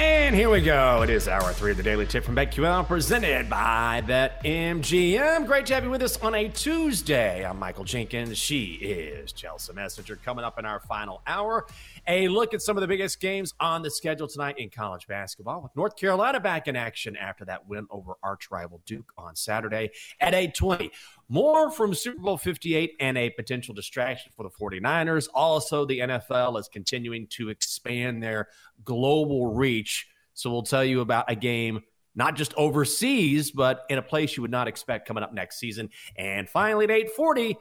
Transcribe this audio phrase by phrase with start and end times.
[0.00, 1.02] And here we go.
[1.02, 5.44] It is hour three of the Daily Tip from BetQL, presented by BetMGM.
[5.44, 7.44] Great to have you with us on a Tuesday.
[7.44, 8.38] I'm Michael Jenkins.
[8.38, 10.14] She is Chelsea Messenger.
[10.24, 11.66] Coming up in our final hour,
[12.06, 15.62] a look at some of the biggest games on the schedule tonight in college basketball,
[15.62, 19.90] with North Carolina back in action after that win over arch rival Duke on Saturday
[20.20, 20.92] at 8:20.
[21.28, 25.28] More from Super Bowl 58 and a potential distraction for the 49ers.
[25.34, 28.48] Also, the NFL is continuing to expand their
[28.84, 30.06] global reach.
[30.32, 31.82] So we'll tell you about a game
[32.14, 35.88] not just overseas, but in a place you would not expect coming up next season.
[36.16, 37.56] And finally, at 840,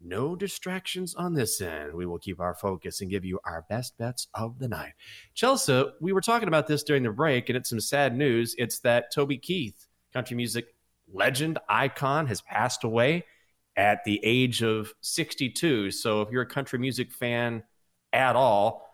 [0.00, 1.92] no distractions on this end.
[1.92, 4.92] We will keep our focus and give you our best bets of the night.
[5.34, 8.54] Chelsea, we were talking about this during the break, and it's some sad news.
[8.56, 10.66] It's that Toby Keith, country music
[11.12, 13.24] legend, icon, has passed away
[13.76, 15.92] at the age of 62.
[15.92, 17.62] So if you're a country music fan
[18.12, 18.84] at all,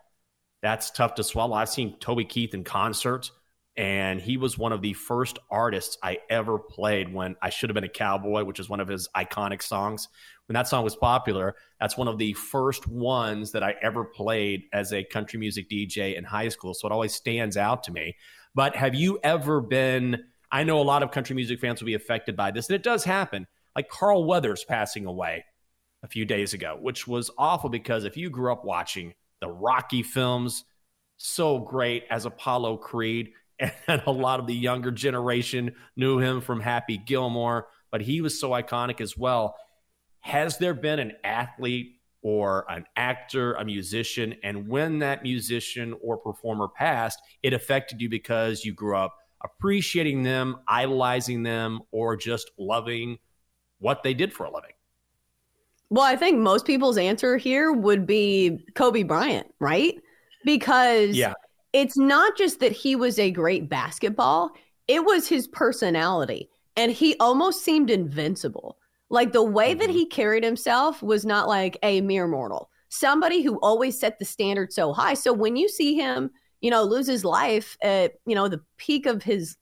[0.61, 1.55] that's tough to swallow.
[1.55, 3.31] I've seen Toby Keith in concert,
[3.75, 7.75] and he was one of the first artists I ever played when I should have
[7.75, 10.07] been a cowboy, which is one of his iconic songs.
[10.47, 14.63] When that song was popular, that's one of the first ones that I ever played
[14.71, 16.73] as a country music DJ in high school.
[16.73, 18.15] So it always stands out to me.
[18.53, 20.23] But have you ever been?
[20.55, 22.81] I know a lot of country music fans will be affected by this, and it
[22.81, 23.45] does happen.
[23.75, 25.43] Like Carl Weathers passing away
[26.01, 30.01] a few days ago, which was awful because if you grew up watching the Rocky
[30.01, 30.63] films,
[31.17, 36.61] so great as Apollo Creed, and a lot of the younger generation knew him from
[36.61, 39.57] Happy Gilmore, but he was so iconic as well.
[40.21, 46.15] Has there been an athlete or an actor, a musician, and when that musician or
[46.15, 52.51] performer passed, it affected you because you grew up appreciating them, idolizing them, or just
[52.57, 53.17] loving
[53.79, 54.71] what they did for a living?
[55.89, 59.95] Well, I think most people's answer here would be Kobe Bryant, right?
[60.43, 61.33] Because yeah.
[61.73, 64.51] it's not just that he was a great basketball,
[64.87, 66.49] it was his personality.
[66.75, 68.77] And he almost seemed invincible.
[69.09, 69.79] Like the way mm-hmm.
[69.79, 74.25] that he carried himself was not like a mere mortal, somebody who always set the
[74.25, 75.13] standard so high.
[75.13, 76.31] So when you see him
[76.65, 79.55] you know, lose his life at, you know, the peak of his,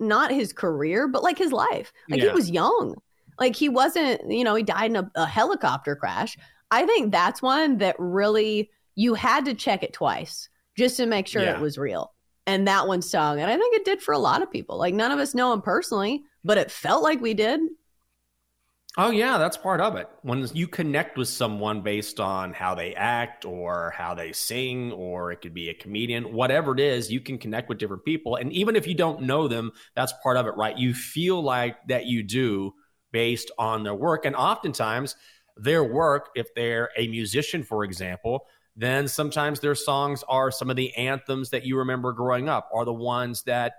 [0.00, 1.92] not his career, but like his life.
[2.10, 2.30] Like yeah.
[2.30, 2.96] he was young.
[3.38, 6.36] Like he wasn't, you know, he died in a, a helicopter crash.
[6.72, 11.28] I think that's one that really, you had to check it twice just to make
[11.28, 11.54] sure yeah.
[11.54, 12.12] it was real.
[12.48, 13.38] And that one stung.
[13.38, 14.76] And I think it did for a lot of people.
[14.76, 17.60] Like none of us know him personally, but it felt like we did.
[18.96, 20.08] Oh yeah, that's part of it.
[20.22, 25.32] When you connect with someone based on how they act or how they sing or
[25.32, 28.52] it could be a comedian, whatever it is, you can connect with different people and
[28.52, 30.78] even if you don't know them, that's part of it, right?
[30.78, 32.72] You feel like that you do
[33.10, 35.16] based on their work and oftentimes
[35.56, 40.76] their work if they're a musician for example, then sometimes their songs are some of
[40.76, 43.72] the anthems that you remember growing up are the ones that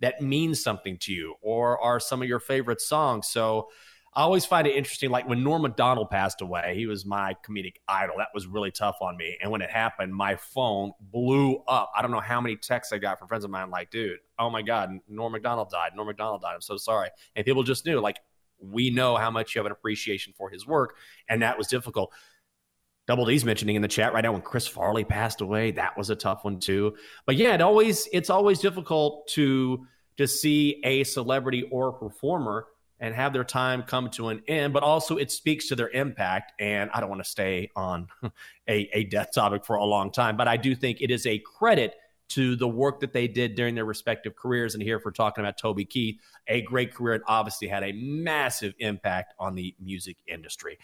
[0.00, 3.28] that mean something to you or are some of your favorite songs.
[3.28, 3.68] So
[4.14, 5.10] I always find it interesting.
[5.10, 8.16] Like when Norm Macdonald passed away, he was my comedic idol.
[8.18, 9.38] That was really tough on me.
[9.40, 11.90] And when it happened, my phone blew up.
[11.96, 14.50] I don't know how many texts I got from friends of mine, like, dude, oh
[14.50, 15.92] my God, Norm Macdonald died.
[15.96, 16.54] Norm Macdonald died.
[16.54, 17.08] I'm so sorry.
[17.34, 18.18] And people just knew, like,
[18.60, 20.96] we know how much you have an appreciation for his work.
[21.28, 22.12] And that was difficult.
[23.06, 26.10] Double D's mentioning in the chat right now when Chris Farley passed away, that was
[26.10, 26.94] a tough one too.
[27.26, 29.86] But yeah, it always it's always difficult to
[30.18, 32.66] to see a celebrity or performer
[33.02, 36.52] and have their time come to an end, but also it speaks to their impact.
[36.60, 38.06] And I don't want to stay on
[38.68, 41.38] a, a death topic for a long time, but I do think it is a
[41.40, 41.96] credit
[42.28, 44.74] to the work that they did during their respective careers.
[44.74, 47.92] And here, if we're talking about Toby Keith, a great career and obviously had a
[47.92, 50.78] massive impact on the music industry.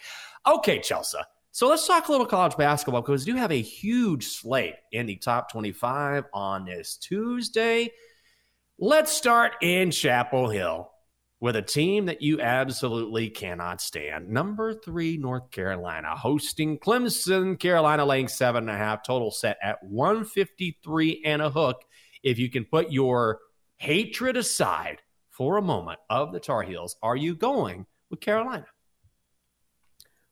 [0.45, 1.17] Okay, Chelsea.
[1.51, 5.05] So let's talk a little college basketball because we do have a huge slate in
[5.07, 7.91] the top 25 on this Tuesday.
[8.77, 10.91] Let's start in Chapel Hill
[11.41, 14.27] with a team that you absolutely cannot stand.
[14.29, 17.57] Number three, North Carolina, hosting Clemson.
[17.57, 21.83] Carolina laying seven and a half, total set at 153 and a hook.
[22.23, 23.39] If you can put your
[23.77, 28.65] hatred aside for a moment of the Tar Heels, are you going with Carolina?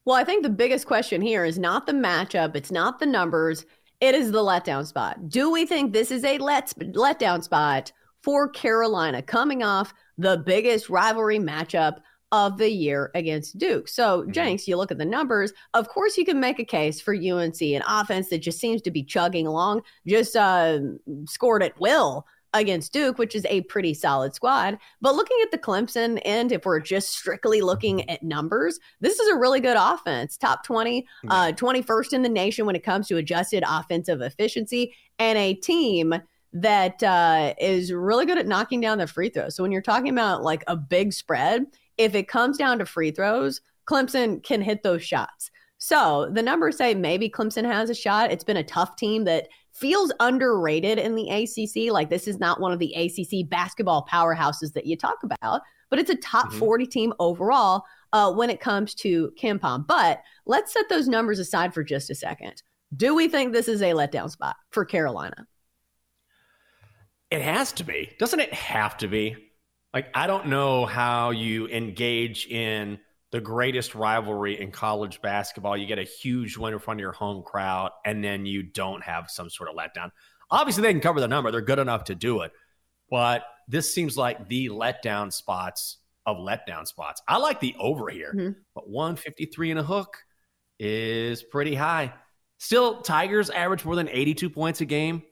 [0.04, 3.66] Well, I think the biggest question here is not the matchup, it's not the numbers,
[4.00, 5.28] It is the letdown spot.
[5.28, 10.90] Do we think this is a let's letdown spot for Carolina coming off the biggest
[10.90, 11.98] rivalry matchup
[12.34, 13.88] of the year against Duke.
[13.88, 14.32] So, Mhm.
[14.34, 15.54] Jenks, you look at the numbers.
[15.74, 18.92] Of course, you can make a case for UNC, an offense that just seems to
[18.92, 20.80] be chugging along, just uh,
[21.26, 24.78] scored at will against Duke, which is a pretty solid squad.
[25.00, 29.30] But looking at the Clemson end, if we're just strictly looking at numbers, this is
[29.30, 30.38] a really good offense.
[30.38, 35.38] Top 20, uh, 21st in the nation when it comes to adjusted offensive efficiency, and
[35.38, 36.16] a team
[36.62, 39.56] that uh, is really good at knocking down the free throws.
[39.56, 41.66] So when you're talking about like a big spread,
[41.98, 45.52] if it comes down to free throws, Clemson can hit those shots.
[45.78, 48.32] So the numbers say maybe Clemson has a shot.
[48.32, 51.92] It's been a tough team that feels underrated in the ACC.
[51.92, 56.00] Like this is not one of the ACC basketball powerhouses that you talk about, but
[56.00, 56.60] it's a top Mhm.
[56.60, 57.84] 40 team overall
[58.14, 59.86] uh, when it comes to KenPom.
[59.86, 62.64] But let's set those numbers aside for just a second.
[62.96, 65.46] Do we think this is a letdown spot for Carolina?
[67.30, 68.14] It has to be.
[68.20, 69.36] Doesn't it have to be?
[69.94, 73.00] Like, I don't know how you engage in
[73.32, 75.76] the greatest rivalry in college basketball.
[75.76, 79.04] You get a huge win in front of your home crowd, and then you don't
[79.04, 80.12] have some sort of letdown.
[80.50, 82.52] Obviously, they can cover the number, they're good enough to do it.
[83.10, 87.22] But this seems like the letdown spots of letdown spots.
[87.28, 88.56] I like the over here, Mhm.
[88.76, 90.18] but 153 and a hook
[90.80, 92.14] is pretty high.
[92.60, 95.24] Still, Tigers average more than 82 points a game.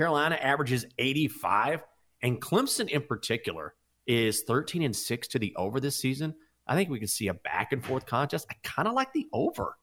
[0.00, 1.80] Carolina averages 85,
[2.22, 3.72] and Clemson in particular
[4.06, 6.34] is 13 and 6 to the over this season.
[6.66, 8.46] I think we can see a back and forth contest.
[8.50, 9.78] I kind of like the over.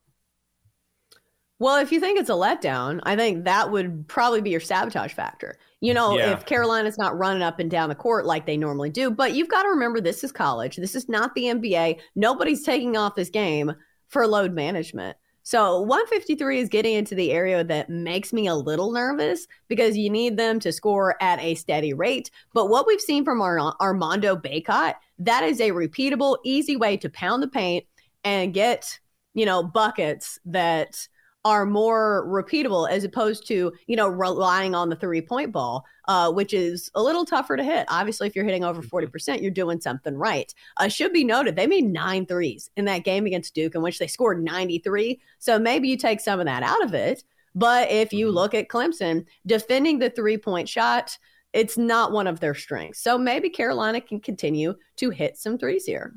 [1.57, 5.13] Well, if you think it's a letdown, I think that would probably be your sabotage
[5.13, 5.57] factor.
[5.81, 6.33] You know, Yeah.
[6.33, 9.50] if Carolina's not running up and down the court like they normally do, but you've
[9.50, 10.75] got to remember this is college.
[10.75, 12.00] This is not the NBA.
[12.15, 13.74] Nobody's taking off this game
[14.10, 15.18] for load management.
[15.44, 20.10] So 153 is getting into the area that makes me a little nervous because you
[20.10, 22.31] need them to score at a steady rate.
[22.54, 27.10] But what we've seen from Ar- Armando Bacot, that is a repeatable, easy way to
[27.10, 27.86] pound the paint
[28.24, 29.00] and get,
[29.34, 31.07] you know, buckets that
[31.45, 36.31] are more repeatable as opposed to you know relying on the three point ball uh,
[36.31, 37.86] which is a little tougher to hit.
[37.90, 40.54] Obviously if you're hitting over 40% you're doing something right.
[40.78, 44.00] Uh, should be noted they made nine threes in that game against duke in which
[44.00, 47.24] they scored 93 so maybe you take some of that out of it.
[47.56, 51.18] But if you look at clemson defending the three point shot
[51.51, 53.00] it's not one of their strengths.
[53.00, 56.13] So maybe carolina can continue to hit some threes here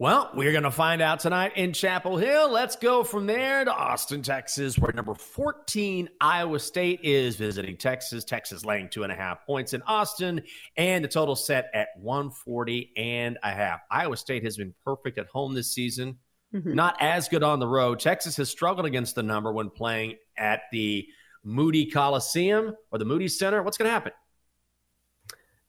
[0.00, 2.50] Well, we're going to find out tonight in Chapel Hill.
[2.50, 8.24] Let's go from there to Austin, Texas, where number 14, Iowa State, is visiting Texas.
[8.24, 10.42] Texas laying two and a half points in Austin,
[10.76, 13.82] and the total set at 140 and a half.
[13.88, 16.18] Iowa State has been perfect at home this season,
[16.52, 16.74] Mhm.
[16.74, 18.00] not as good on the road.
[18.00, 21.06] Texas has struggled against the number when playing at the
[21.44, 23.62] Moody Coliseum or the Moody Center.
[23.62, 24.12] What's going to happen?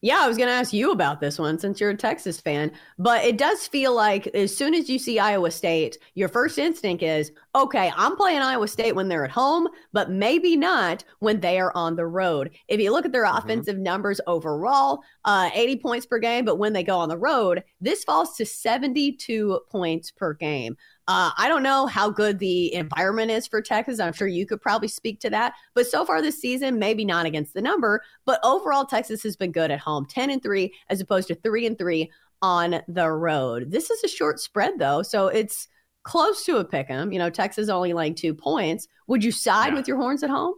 [0.05, 2.71] Yeah, I was going to ask you about this one since you're a Texas fan,
[2.99, 7.01] but it does feel like as soon as you see Iowa State, your first instinct
[7.01, 11.57] is, okay, I'm playing Iowa State when they're at home, but maybe not when they
[11.57, 12.51] are on the road.
[12.67, 13.37] If you look at their Mhm.
[13.37, 17.63] offensive numbers overall, uh, 80 points per game, but when they go on the road,
[17.79, 20.75] this falls to 72 points per game.
[21.07, 23.99] Uh, I don't know how good the environment is for Texas.
[23.99, 25.53] I'm sure you could probably speak to that.
[25.75, 29.51] But so far this season, maybe not against the number, but overall, Texas has been
[29.53, 33.71] good at home 10 and 3 as opposed to 3 and 3 on the road.
[33.71, 35.03] This is a short spread, though.
[35.03, 35.69] So it's
[36.05, 37.11] close to a pick 'em.
[37.11, 38.87] You know, Texas only like two points.
[39.07, 39.73] Would you side Yeah.
[39.75, 40.53] with your horns at home?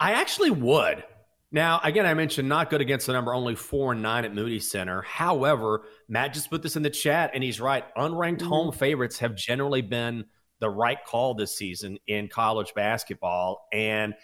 [0.00, 1.04] I actually would.
[1.52, 4.60] Now, again, I mentioned not good against the number, only four and nine at Moody
[4.60, 5.02] Center.
[5.02, 7.84] However, Matt just put this in the chat, and he's right.
[7.96, 8.48] Unranked Mhm.
[8.48, 10.24] home favorites have generally been
[10.60, 13.68] the right call this season in college basketball.
[13.72, 14.14] And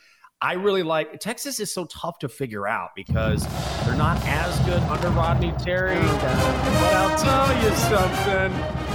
[0.41, 3.47] I really like Texas is so tough to figure out because
[3.85, 5.95] they're not as good under Rodney Terry.
[6.01, 8.92] But I'll tell you something.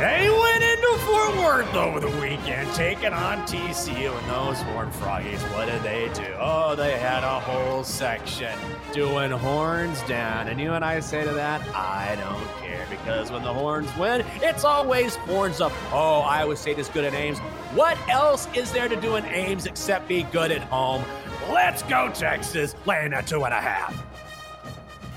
[0.00, 5.42] They went into Fort Worth over the weekend, taking on TCU, and those Horn Froggies,
[5.52, 6.34] what did they do?
[6.38, 8.58] Oh, they had a whole section
[8.94, 10.48] doing horns down.
[10.48, 14.24] And you and I say to that, I don't care, because when the horns win,
[14.36, 15.72] it's always horns up.
[15.92, 17.38] Oh, Iowa State is good at Ames.
[17.74, 21.04] What else is there to do in Ames except be good at home?
[21.50, 24.09] Let's go, Texas, laying at two and a half.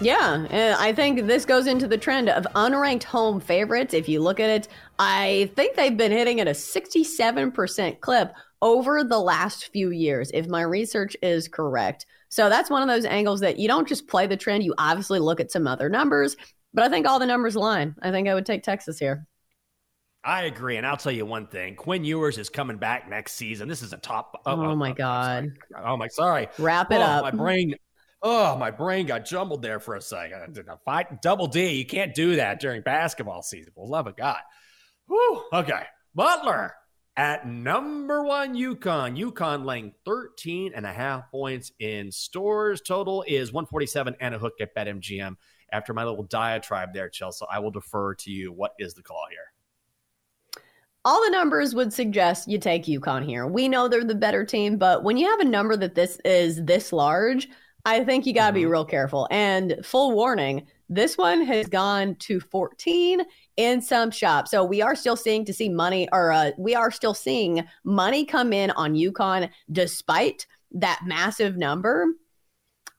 [0.03, 3.93] Yeah, I think this goes into the trend of unranked home favorites.
[3.93, 4.67] If you look at it,
[4.99, 10.47] I think they've been hitting at a 67% clip over the last few years, if
[10.47, 12.05] my research is correct.
[12.29, 15.19] So that's one of those angles that you don't just play the trend, you obviously
[15.19, 16.35] look at some other numbers,
[16.73, 17.95] but I think all the numbers align.
[18.01, 19.25] I think I would take Texas here.
[20.25, 23.67] I agree, and I'll tell you one thing: Quinn Ewers is coming back next season.
[23.67, 24.41] This is a top.
[24.45, 25.51] Oh, oh my uh, uh, god!
[25.77, 26.47] Oh my, sorry.
[26.57, 27.23] Wrap it oh, up.
[27.23, 27.75] My brain.
[28.25, 30.57] Oh, my brain got jumbled there for a second.
[30.85, 31.73] Fight double D.
[31.73, 33.73] You can't do that during basketball season.
[33.75, 34.39] For love of God.
[35.07, 35.43] Whew.
[35.51, 35.83] Okay,
[36.15, 36.73] Butler
[37.17, 39.19] at number one, UConn.
[39.19, 42.81] UConn laying 13 and a half points in Storrs.
[42.81, 45.35] Total is 147 and a hook at BetMGM.
[45.73, 48.53] After my little diatribe there, Chelsea, I will defer to you.
[48.53, 49.53] What is the call here?
[51.05, 53.45] all the numbers would suggest you take UConn here.
[53.45, 56.63] We know they're the better team, but when you have a number that this is
[56.63, 57.49] this large,
[57.85, 58.61] I think you got to mm-hmm.
[58.61, 59.27] be real careful.
[59.29, 63.21] And full warning, this one has gone to 14
[63.57, 64.51] in some shops.
[64.51, 68.25] So we are still seeing to see money or uh, we are still seeing money
[68.25, 72.07] come in on UConn despite that massive number.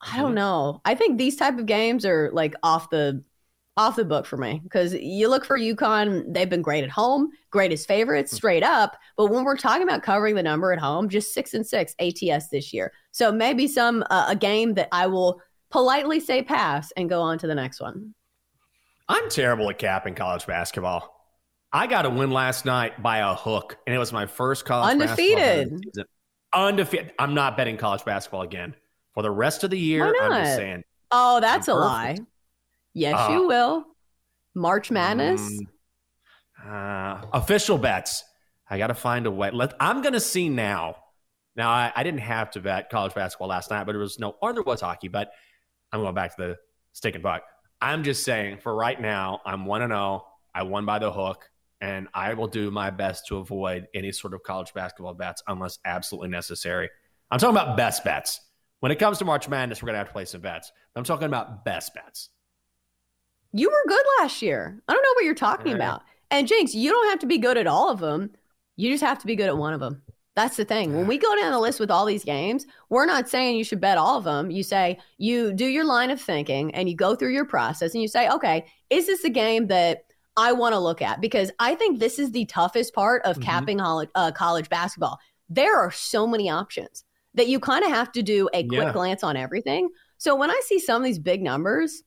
[0.00, 0.34] I don't mm-hmm.
[0.34, 0.80] know.
[0.84, 3.22] I think these type of games are like off the
[3.76, 7.30] off the book for me because you look for UConn, they've been great at home,
[7.50, 8.36] greatest favorites hmm.
[8.36, 8.96] straight up.
[9.16, 12.48] But when we're talking about covering the number at home, just six and six ATS
[12.48, 12.92] this year.
[13.14, 15.40] So maybe some uh, a game that I will
[15.70, 18.12] politely say pass and go on to the next one.
[19.08, 21.14] I'm terrible at capping college basketball.
[21.72, 24.98] I got a win last night by a hook, and it was my first college
[24.98, 25.44] basketball.
[25.44, 26.06] undefeated.
[26.52, 27.12] Undefeated.
[27.16, 28.74] I'm not betting college basketball again
[29.12, 30.12] for the rest of the year.
[30.20, 30.82] I'm just saying.
[31.12, 32.18] Oh, that's I'm a perfect.
[32.18, 32.26] lie.
[32.94, 33.84] Yes, uh, you will.
[34.56, 35.40] March Madness.
[36.64, 38.24] Um, uh, official bets.
[38.68, 39.52] I got to find a way.
[39.52, 40.96] Let, I'm going to see now.
[41.56, 44.36] Now, I, I, didn't have to bet college basketball last night, but there was no,
[44.42, 45.30] or there was hockey, but
[45.92, 46.56] I'm going back to the
[46.92, 47.42] stick and buck.
[47.80, 50.26] I'm just saying for right now, I'm 1 0.
[50.54, 51.48] I won by the hook,
[51.80, 55.78] and I will do my best to avoid any sort of college basketball bets unless
[55.84, 56.88] absolutely necessary.
[57.30, 58.40] I'm talking about best bets.
[58.80, 60.72] When it comes to March Madness, we're going to have to play some bets.
[60.94, 62.30] I'm talking about best bets.
[63.52, 64.82] You were good last year.
[64.88, 65.76] I don't know what you're talking right.
[65.76, 66.02] about.
[66.30, 68.32] And Jenks, you don't have to be good at all of them.
[68.76, 70.02] You just have to be good at one of them.
[70.36, 70.96] That's the thing.
[70.96, 73.80] When we go down the list with all these games, we're not saying you should
[73.80, 74.50] bet all of them.
[74.50, 78.02] You say you do your line of thinking and you go through your process and
[78.02, 81.20] you say, okay, is this a game that I want to look at?
[81.20, 83.44] Because I think this is the toughest part of mm-hmm.
[83.44, 85.20] capping college, uh, college basketball.
[85.48, 88.92] There are so many options that you kind of have to do a quick yeah.
[88.92, 89.88] glance on everything.
[90.18, 92.02] So when I see some of these big numbers,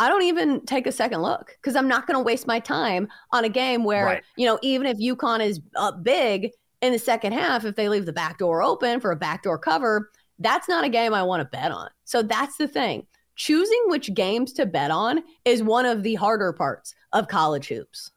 [0.00, 3.08] I don't even take a second look because I'm not going to waste my time
[3.32, 4.22] on a game where, right.
[4.36, 6.50] you know, even if UConn is up big
[6.80, 10.10] in the second half, if they leave the back door open for a backdoor cover,
[10.38, 11.88] that's not a game I want to bet on.
[12.04, 13.06] So that's the thing.
[13.36, 18.10] Choosing which games to bet on is one of the harder parts of college hoops.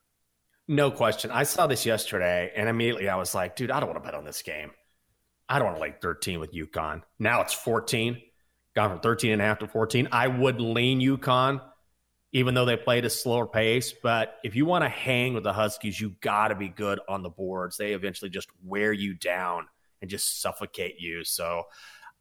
[0.67, 1.31] No question.
[1.31, 4.15] I saw this yesterday and immediately I was like, dude, I don't want to bet
[4.15, 4.71] on this game.
[5.49, 7.01] I don't want to lay 13 with UConn.
[7.19, 8.21] Now it's 14,
[8.75, 10.07] gone from 13 and a half to 14.
[10.11, 11.61] I would lean UConn
[12.33, 13.93] even though they played a slower pace.
[13.93, 17.23] But if you want to hang with the Huskies, you got to be good on
[17.23, 17.77] the boards.
[17.77, 19.67] They eventually just wear you down
[20.01, 21.23] and just suffocate you.
[21.23, 21.63] So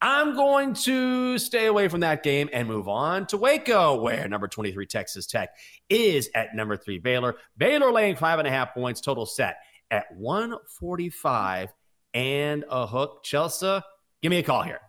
[0.03, 4.49] I'm going to stay away from that game and move on to Waco, where number
[4.49, 5.51] 23 Texas Tech
[5.89, 7.37] is at number three Baylor.
[7.57, 9.59] Baylor laying five and a half points, total set
[9.91, 11.73] at 145
[12.15, 13.23] and a hook.
[13.23, 13.81] Chelsea,
[14.23, 14.81] give me a call here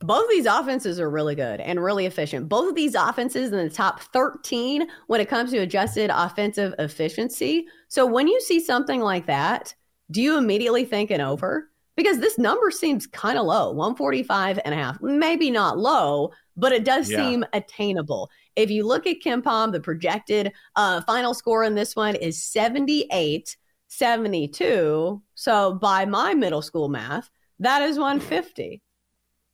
[0.00, 2.48] both of these offenses are really good and really efficient.
[2.48, 7.66] Both of these offenses in the top 13 when it comes to adjusted offensive efficiency.
[7.88, 9.74] So when you see something like that,
[10.10, 11.70] do you immediately think an over?
[11.96, 15.02] Because this number seems kind of low, 145 and a half.
[15.02, 17.18] Maybe not low, but it does yeah.
[17.18, 18.30] seem attainable.
[18.54, 23.56] If you look at KenPom, the projected uh, final score in this one is 78
[23.88, 25.22] 72.
[25.34, 28.80] So by my middle school math, that is 150.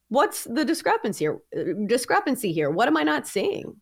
[0.09, 1.87] What's the discrepancy here?
[1.87, 2.71] Discrepancy here.
[2.71, 3.81] What am I not seeing?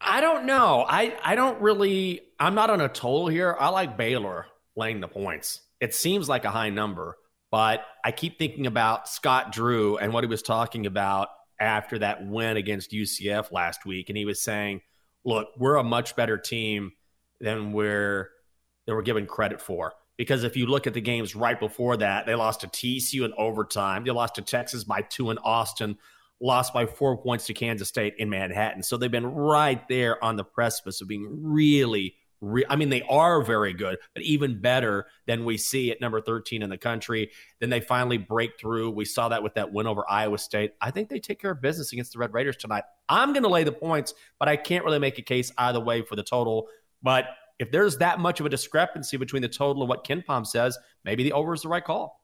[0.00, 0.84] I don't know.
[0.86, 2.20] I I don't really.
[2.38, 3.56] I'm not on a total here.
[3.58, 4.46] I like Baylor
[4.76, 5.60] laying the points.
[5.80, 7.16] It seems like a high number,
[7.50, 12.26] but I keep thinking about Scott Drew and what he was talking about after that
[12.26, 14.82] win against UCF last week, and he was saying,
[15.24, 16.92] "Look, we're a much better team
[17.40, 18.30] than we're
[18.86, 22.26] than we're given credit for." Because if you look at the games right before that,
[22.26, 24.04] they lost to TCU in overtime.
[24.04, 25.98] They lost to Texas by two in Austin,
[26.40, 28.82] lost by four points to Kansas State in Manhattan.
[28.82, 33.02] So they've been right there on the precipice of being really, re- I mean, they
[33.02, 37.30] are very good, but even better than we see at number 13 in the country.
[37.60, 38.90] Then they finally break through.
[38.90, 40.72] We saw that with that win over Iowa State.
[40.80, 42.84] I think they take care of business against the Red Raiders tonight.
[43.08, 46.02] I'm going to lay the points, but I can't really make a case either way
[46.02, 46.68] for the total.
[47.02, 47.26] But
[47.58, 51.22] if there's that much of a discrepancy between the total and what KenPom says, maybe
[51.22, 52.20] the over is the right call.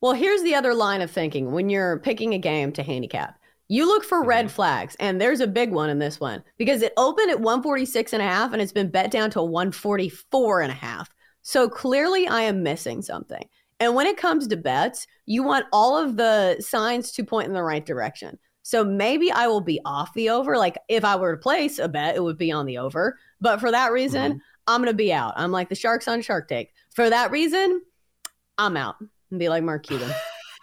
[0.00, 3.38] Well, here's the other line of thinking when you're picking a game to handicap.
[3.68, 4.50] You look for red Mhm.
[4.50, 8.20] flags, and there's a big one in this one because it opened at 146 and
[8.20, 11.14] a half and it's been bet down to 144 and a half.
[11.40, 13.48] So clearly I am missing something.
[13.80, 17.54] And when it comes to bets, you want all of the signs to point in
[17.54, 18.38] the right direction.
[18.64, 20.56] So maybe I will be off the over.
[20.56, 23.18] Like if I were to place a bet, it would be on the over.
[23.38, 24.38] But for that reason, mm-hmm.
[24.66, 25.34] I'm going to be out.
[25.36, 26.70] I'm like the sharks on Shark Tank.
[26.94, 27.82] For that reason,
[28.56, 28.96] I'm out
[29.30, 30.10] and be like Mark Cuban.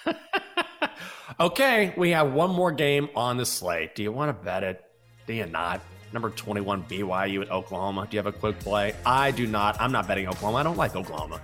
[1.39, 3.93] okay, we have one more game on the slate.
[3.93, 4.84] Do you want to bet it?
[5.27, 5.79] Do you not?
[6.12, 8.08] Number 21 BYU at Oklahoma.
[8.10, 8.96] Do you have a quick play?
[9.05, 9.79] I do not.
[9.79, 10.58] I'm not betting Oklahoma.
[10.58, 11.39] I don't like Oklahoma.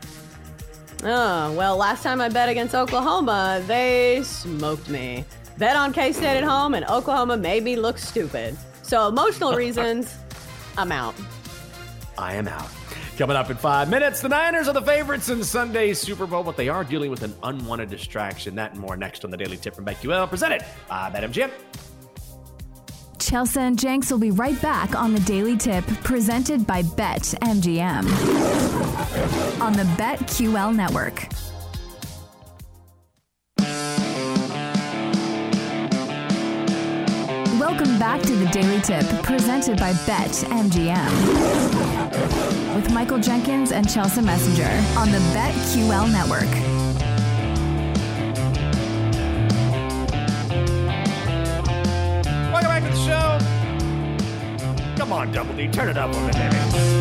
[1.04, 5.24] Oh, well, last time I bet against Oklahoma, they smoked me.
[5.58, 8.56] Bet on K State at home, and Oklahoma made me look stupid.
[8.84, 10.16] So, emotional reasons,
[10.78, 11.16] I'm out.
[12.18, 12.70] I am out.
[13.18, 16.56] Coming up in five minutes, the Niners are the favorites in Sunday's Super Bowl, but
[16.56, 18.54] they are dealing with an unwanted distraction.
[18.56, 21.50] That and more next on the Daily Tip from BetQL, presented by BetMGM.
[23.18, 28.06] Chelsea and Jenks will be right back on the Daily Tip presented by Bet MGM
[29.60, 31.28] on the BetQL network.
[38.08, 41.12] Back to the Daily Tip presented by Bet MGM
[42.74, 46.50] with Michael Jenkins and Chelsea Messenger on the BetQL network.
[52.54, 54.96] Welcome back to the show.
[54.96, 56.97] Come on, Double D, turn it up a bit, baby.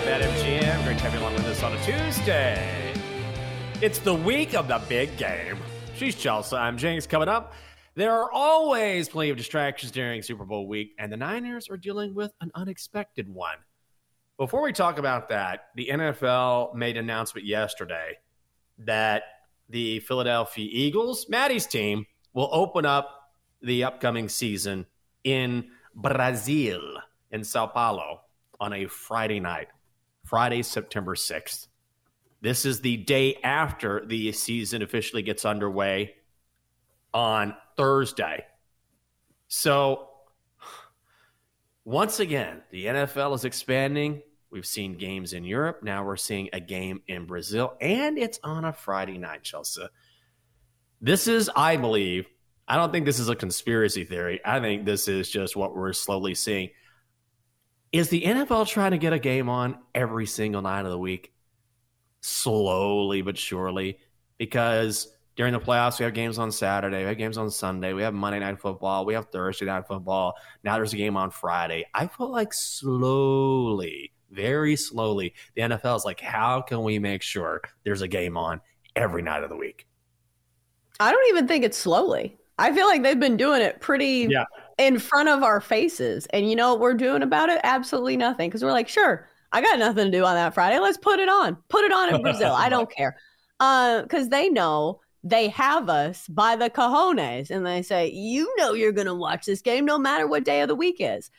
[0.00, 0.84] Presented by BetMGM.
[0.84, 2.94] Great to have you along with us on a Tuesday.
[3.82, 5.58] It's the week of the big game.
[5.94, 6.56] She's Chelsea.
[6.56, 7.06] I'm James.
[7.06, 7.52] Coming up,
[7.94, 12.14] there are always plenty of distractions during Super Bowl week, and the Niners are dealing
[12.14, 13.58] with an unexpected one.
[14.38, 18.18] Before we talk about that, the NFL made an announcement yesterday
[18.78, 19.24] that
[19.68, 24.86] the Philadelphia Eagles, Maddie's team, will open up the upcoming season
[25.24, 26.80] in Brazil,
[27.30, 28.22] in Sao Paulo,
[28.58, 29.68] on a Friday night,
[30.30, 31.66] Friday, September 6th.
[32.40, 36.14] This is the day after the season officially gets underway
[37.12, 38.44] on Thursday.
[39.48, 40.08] So,
[41.84, 44.22] once again, the NFL is expanding.
[44.52, 45.82] We've seen games in Europe.
[45.82, 49.82] Now we're seeing a game in Brazil, and it's on a Friday night, Chelsea.
[51.00, 52.26] This is, I believe,
[52.68, 54.38] I don't think this is a conspiracy theory.
[54.44, 56.70] I think this is just what we're slowly seeing.
[57.92, 61.32] Is the NFL trying to get a game on every single night of the week?
[62.20, 63.98] Slowly but surely.
[64.38, 68.02] Because during the playoffs, we have games on Saturday, we have games on Sunday, we
[68.02, 70.34] have Monday night football, we have Thursday night football.
[70.62, 71.84] Now there's a game on Friday.
[71.94, 77.60] I feel like slowly, very slowly, the NFL is like, how can we make sure
[77.84, 78.60] there's a game on
[78.96, 79.86] every night of the week?
[81.00, 82.36] I don't even think it's slowly.
[82.58, 84.44] I feel like they've been doing it pretty Yeah.
[84.80, 86.26] In front of our faces.
[86.30, 87.60] And you know what we're doing about it?
[87.64, 88.48] Absolutely nothing.
[88.48, 90.78] Because we're like, sure, I got nothing to do on that Friday.
[90.78, 91.58] Let's put it on.
[91.68, 92.52] Put it on in Brazil.
[92.52, 93.16] I don't care.
[93.58, 97.50] Because they know they have us by the cojones.
[97.50, 100.62] And they say, you know, you're going to watch this game no matter what day
[100.62, 101.30] of the week is.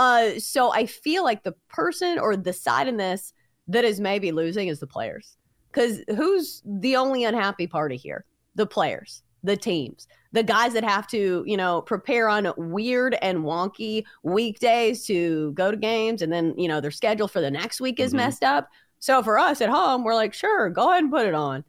[0.00, 3.32] Uh, so I feel like the person or the side in this
[3.68, 5.36] that is maybe losing is the players.
[5.70, 8.24] Because who's the only unhappy party here?
[8.56, 13.38] The players, the teams, the guys that have to, you know, prepare on weird and
[13.38, 17.80] wonky weekdays to go to games, and then you know their schedule for the next
[17.80, 18.16] week is Mhm.
[18.18, 18.68] messed up.
[19.00, 21.64] So for us at home, we're like, sure, go ahead and put it on.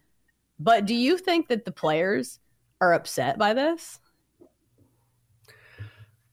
[0.60, 2.40] But do you think that the players
[2.82, 4.00] are upset by this?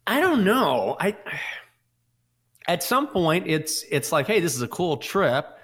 [0.06, 0.96] I don't know.
[1.00, 1.16] I
[2.68, 5.55] at some point it's it's like, hey, this is a cool trip.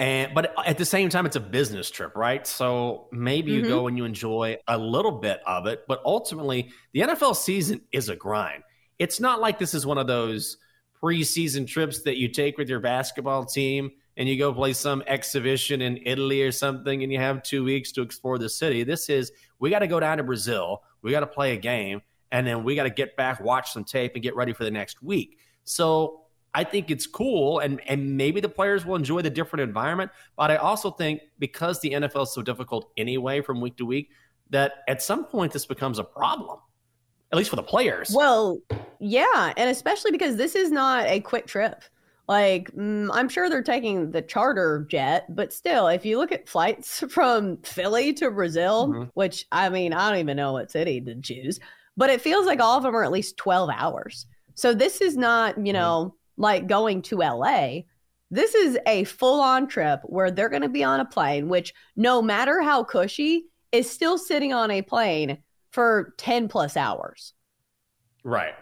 [0.00, 2.46] And but at the same time, it's a business trip, right?
[2.46, 3.68] So maybe you Mhm.
[3.68, 8.08] go and you enjoy a little bit of it, but ultimately the NFL season is
[8.08, 8.62] a grind.
[8.98, 10.56] It's not like this is one of those
[11.02, 15.82] preseason trips that you take with your basketball team and you go play some exhibition
[15.82, 18.84] in Italy or something and you have two weeks to explore the city.
[18.84, 22.00] This is we got to go down to Brazil, we got to play a game,
[22.32, 24.70] and then we got to get back, watch some tape, and get ready for the
[24.70, 25.36] next week.
[25.64, 26.19] So
[26.54, 30.10] I think it's cool, and and maybe the players will enjoy the different environment.
[30.36, 34.10] But I also think because the NFL is so difficult anyway from week to week,
[34.50, 36.58] that at some point this becomes a problem,
[37.32, 38.10] at least for the players.
[38.12, 38.60] Well,
[38.98, 41.84] yeah, and especially because this is not a quick trip.
[42.26, 46.48] Like, mm, I'm sure they're taking the charter jet, but still, if you look at
[46.48, 49.10] flights from Philly to Brazil, Mhm.
[49.14, 51.60] which I mean, I don't even know what city to choose,
[51.96, 54.26] but it feels like all of them are at least 12 hours.
[54.54, 57.80] So this is not, you know, like going to LA.
[58.30, 61.74] This is a full on trip where they're going to be on a plane, which
[61.96, 65.38] no matter how cushy, is still sitting on a plane
[65.70, 67.34] for 10 plus hours.
[68.24, 68.54] Right.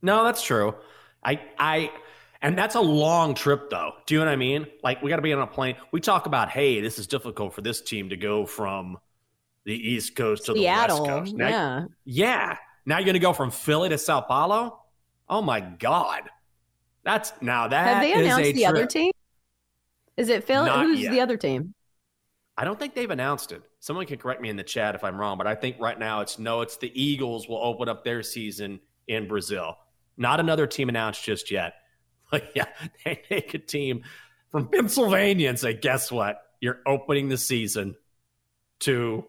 [0.00, 0.74] No, that's true.
[1.22, 1.92] I, I,
[2.40, 3.92] and that's a long trip, though.
[4.06, 4.66] Do you know what I mean?
[4.82, 5.76] Like, we got to be on a plane.
[5.92, 8.98] We talk about, hey, this is difficult for this team to go from
[9.64, 11.36] the East Coast to Seattle, the West Coast.
[11.36, 11.84] Now, yeah.
[12.04, 12.56] Yeah.
[12.86, 14.80] Now you're going to go from Philly to Sao Paulo?
[15.28, 16.22] Oh, my God.
[17.04, 19.12] That's now that Have they announced the other team?
[20.16, 20.64] Is it Phil?
[20.64, 21.12] Not Who's yet.
[21.12, 21.74] the other team?
[22.56, 23.62] I don't think they've announced it.
[23.80, 26.20] Someone can correct me in the chat if I'm wrong, but I think right now
[26.20, 29.76] it's no, it's the Eagles will open up their season in Brazil.
[30.16, 31.74] Not another team announced just yet.
[32.30, 32.64] But yeah,
[33.04, 34.04] they take a team
[34.50, 36.40] from Pennsylvania and say, guess what?
[36.60, 37.94] You're opening the season
[38.80, 39.26] to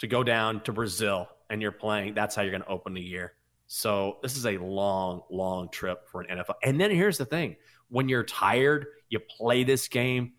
[0.00, 2.12] to go down to Brazil and you're playing.
[2.12, 3.32] That's how you're going to open the year.
[3.66, 6.54] So this is a long, long trip for an NFL.
[6.62, 7.56] And then here's the thing:
[7.88, 10.32] when you're tired, you play this game,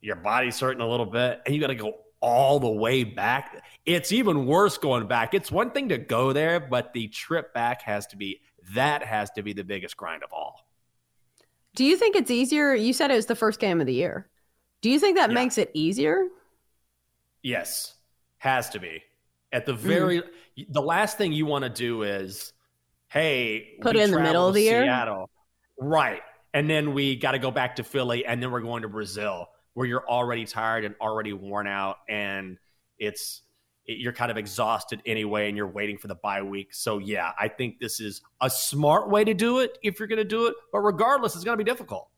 [0.00, 3.62] your body's hurting a little bit, and you got to go all the way back.
[3.86, 5.34] It's even worse going back.
[5.34, 8.40] It's one thing to go there, but the trip back has to be
[8.74, 10.66] that has to be the biggest grind of all.
[11.74, 12.74] Do you think it's easier?
[12.74, 14.28] You said it was the first game of the year.
[14.80, 15.34] Do you think that Yeah.
[15.34, 16.26] makes it easier?
[17.42, 17.94] Yes,
[18.38, 19.02] has to be.
[19.52, 19.88] At the mm-hmm.
[19.88, 20.22] very,
[20.68, 22.52] the last thing you want to do is,
[23.08, 24.84] hey, Put we it in the middle of the year?
[24.84, 25.30] Seattle,
[25.78, 26.20] right?
[26.52, 29.48] And then we got to go back to Philly, and then we're going to Brazil,
[29.74, 32.58] where you're already tired and already worn out, and
[32.98, 33.42] it's
[33.86, 36.74] it, you're kind of exhausted anyway, and you're waiting for the bye week.
[36.74, 40.18] So yeah, I think this is a smart way to do it if you're going
[40.18, 42.08] to do it, but regardless, it's going to be difficult.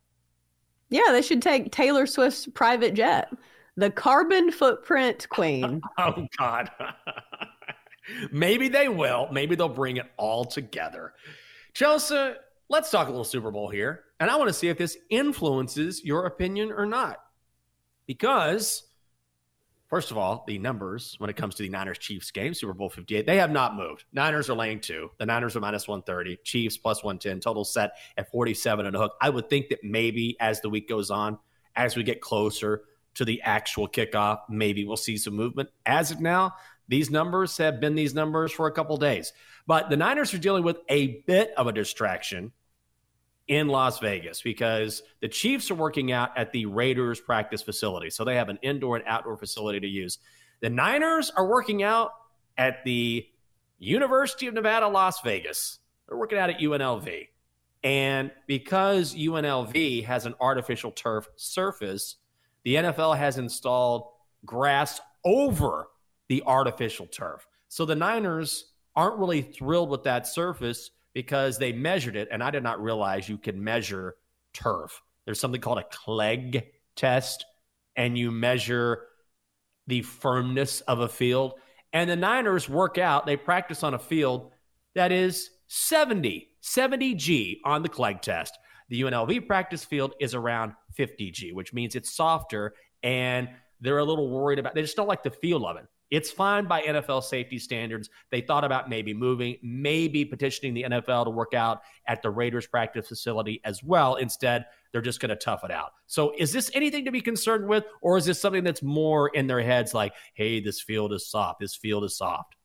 [0.89, 3.29] Yeah, they should take Taylor Swift's private jet,
[3.77, 5.81] the carbon footprint queen.
[5.99, 6.71] Oh God.
[8.33, 9.29] Maybe they will.
[9.31, 11.13] Maybe they'll bring it all together.
[11.75, 12.33] Chelsea,
[12.69, 14.05] let's talk a little Super Bowl here.
[14.19, 17.19] And I want to see if this influences your opinion or not.
[18.07, 18.83] Because,
[19.89, 22.91] first of all, the numbers when it comes to the Niners Chiefs game, Super Bowl
[22.91, 24.05] 58, they have not moved.
[24.13, 25.11] Niners are laying two.
[25.19, 26.39] The Niners are minus 130.
[26.43, 27.41] Chiefs plus 110.
[27.41, 29.13] Total set at 47 and a hook.
[29.21, 31.39] I would think that maybe as the week goes on,
[31.77, 32.83] as we get closer
[33.15, 35.71] to the actual kickoff, maybe we'll see some movement.
[35.85, 36.55] As of now,
[36.89, 39.33] these numbers have been these numbers for a couple days.
[39.67, 42.53] But the Niners are dealing with a bit of a distraction
[43.47, 48.11] in Las Vegas because the Chiefs are working out at the Raiders practice facility.
[48.11, 50.19] So they have an indoor and outdoor facility to use.
[50.61, 52.13] The Niners are working out
[52.57, 53.27] at the
[53.79, 55.79] University of Nevada, Las Vegas.
[56.09, 57.29] They're working out at UNLV.
[57.83, 62.17] And because UNLV has an artificial turf surface,
[62.65, 64.09] the NFL has installed
[64.45, 65.89] grass over
[66.29, 67.47] the artificial turf.
[67.69, 72.29] So the Niners aren't really thrilled with that surface because they measured it.
[72.31, 74.17] And I did not realize you can measure
[74.53, 75.03] turf.
[75.25, 77.45] There's something called a Clegg test,
[77.97, 79.07] and you measure
[79.87, 81.55] the firmness of a field.
[81.93, 84.53] And the Niners work out, they practice on a field
[84.95, 88.59] that is 70, 70 G on the Clegg test.
[88.91, 93.49] The UNLV practice field is around 50 G, which means it's softer and
[93.81, 95.87] they're a little worried about they just don't like the feel of it.
[96.11, 98.11] It's fine by NFL safety standards.
[98.33, 102.67] They thought about maybe moving, maybe petitioning the NFL to work out at the Raiders
[102.67, 104.17] practice facility as well.
[104.17, 105.93] Instead, they're just going to tough it out.
[106.09, 109.47] So, is this anything to be concerned with, or is this something that's more in
[109.47, 112.57] their heads like, hey, this field is soft, this field is soft?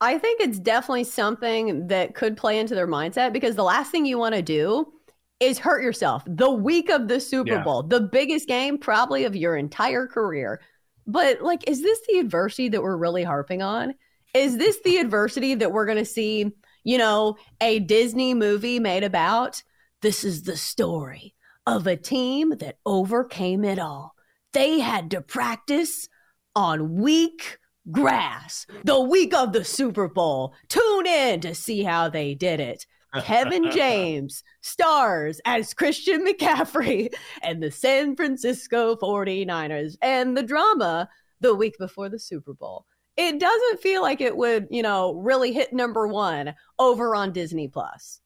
[0.00, 4.04] I think it's definitely something that could play into their mindset because the last thing
[4.04, 4.92] you want to do
[5.40, 7.62] is hurt yourself the week of the Super Yeah.
[7.62, 10.60] Bowl, the biggest game probably of your entire career.
[11.06, 13.94] But like, is this the adversity that we're really harping on?
[14.34, 16.52] Is this the adversity that we're going to see,
[16.84, 19.62] you know, a Disney movie made about?
[20.02, 21.34] This is the story
[21.66, 24.14] of a team that overcame it all.
[24.52, 26.08] They had to practice
[26.54, 27.58] on weak
[27.90, 30.54] grass the week of the Super Bowl.
[30.68, 32.86] Tune in to see how they did it.
[33.22, 41.08] Kevin James stars as Christian McCaffrey and the San Francisco 49ers and the drama
[41.40, 42.86] the week before the Super Bowl.
[43.16, 47.68] It doesn't feel like it would, you know, really hit number 1 over on Disney
[47.68, 48.20] Plus.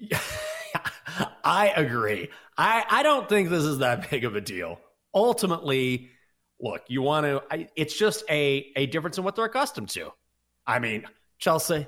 [1.44, 2.28] I agree.
[2.58, 4.78] I, I don't think this is that big of a deal.
[5.14, 6.10] Ultimately,
[6.62, 10.10] look, you want to, I, it's just a, a difference in what they're accustomed to.
[10.66, 11.04] I mean,
[11.38, 11.86] Chelsea,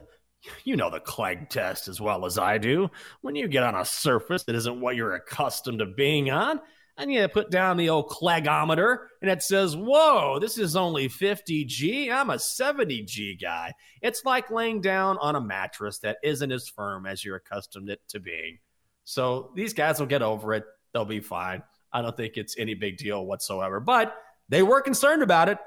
[0.64, 2.90] you know the Clegg test as well as I do.
[3.22, 6.60] When you get on a surface that isn't what you're accustomed to being on,
[6.96, 12.12] and you put down the old clegometer and it says, Whoa, this is only 50G.
[12.12, 13.72] I'm a 70G guy.
[14.00, 18.00] It's like laying down on a mattress that isn't as firm as you're accustomed it
[18.08, 18.58] to being.
[19.02, 20.64] So these guys will get over it.
[20.92, 21.62] They'll be fine.
[21.92, 23.80] I don't think it's any big deal whatsoever.
[23.80, 24.16] But
[24.48, 25.58] they were concerned about it.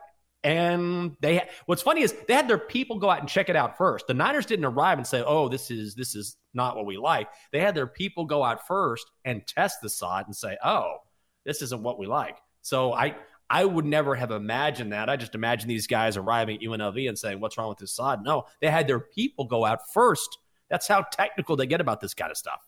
[0.43, 3.77] And they what's funny is they had their people go out and check it out
[3.77, 4.07] first.
[4.07, 7.27] The Niners didn't arrive and say, "Oh, this is this is not what we like."
[7.51, 10.97] They had their people go out first and test the sod and say, "Oh,
[11.43, 13.15] this isn't what we like." So I
[13.49, 15.09] I would never have imagined that.
[15.09, 18.23] I just imagine these guys arriving at UNLV and saying, "What's wrong with this sod?"
[18.23, 20.37] No, they had their people go out first.
[20.69, 22.61] That's how technical they get about this kind of stuff.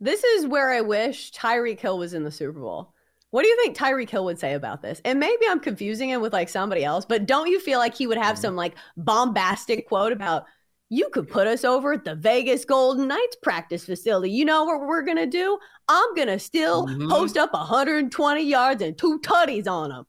[0.00, 2.93] This is where I wish Tyreek Hill was in the Super Bowl.
[3.34, 5.00] What do you think Tyreek Hill would say about this?
[5.04, 8.06] And maybe I'm confusing him with like somebody else, but don't you feel like he
[8.06, 8.42] would have mm-hmm.
[8.42, 10.44] some like bombastic quote about
[10.88, 14.30] you could put us over at the Vegas Golden Knights practice facility.
[14.30, 15.58] You know what we're gonna do?
[15.88, 17.10] I'm gonna still mm-hmm.
[17.10, 20.06] post up 120 yards and two tutties on them.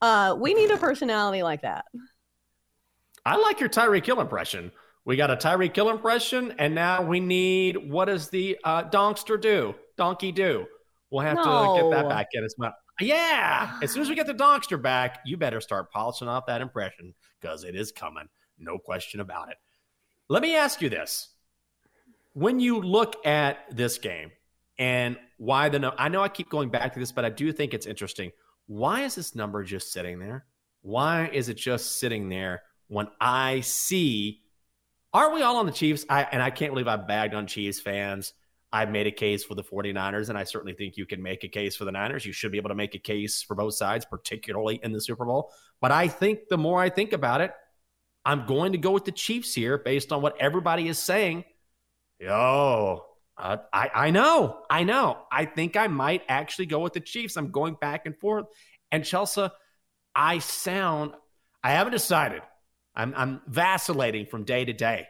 [0.00, 1.84] Uh, we need a personality like that.
[3.26, 4.70] I like your Tyreek Hill impression.
[5.04, 9.40] We got a Tyreek Hill impression, and now we need what does the uh, Donkster
[9.40, 9.74] do?
[9.96, 10.68] Donkey do?
[11.10, 11.76] We'll have no.
[11.76, 12.44] to get that back in.
[12.44, 12.74] It's not.
[13.00, 16.60] Yeah, as soon as we get the Donkster back, you better start polishing off that
[16.60, 18.28] impression because it is coming.
[18.58, 19.56] No question about it.
[20.28, 21.28] Let me ask you this.
[22.34, 24.32] When you look at this game
[24.78, 27.52] and why the no, I know I keep going back to this, but I do
[27.52, 28.32] think it's interesting.
[28.66, 30.44] Why is this number just sitting there?
[30.82, 34.42] Why is it just sitting there when I see
[35.12, 36.04] Aren't we all on the Chiefs?
[36.08, 38.34] I, and I can't believe I bagged on Chiefs fans.
[38.70, 41.48] I've made a case for the 49ers, and I certainly think you can make a
[41.48, 42.26] case for the Niners.
[42.26, 45.24] You should be able to make a case for both sides, particularly in the Super
[45.24, 45.50] Bowl.
[45.80, 47.52] But I think the more I think about it,
[48.26, 51.44] I'm going to go with the Chiefs here based on what everybody is saying.
[52.20, 53.06] Yo,
[53.38, 55.18] uh, I, I know, I know.
[55.32, 57.36] I think I might actually go with the Chiefs.
[57.38, 58.46] I'm going back and forth.
[58.92, 59.48] And Chelsea,
[60.14, 61.12] I sound,
[61.62, 62.42] I haven't decided.
[62.94, 65.06] I'm, I'm vacillating from day to day.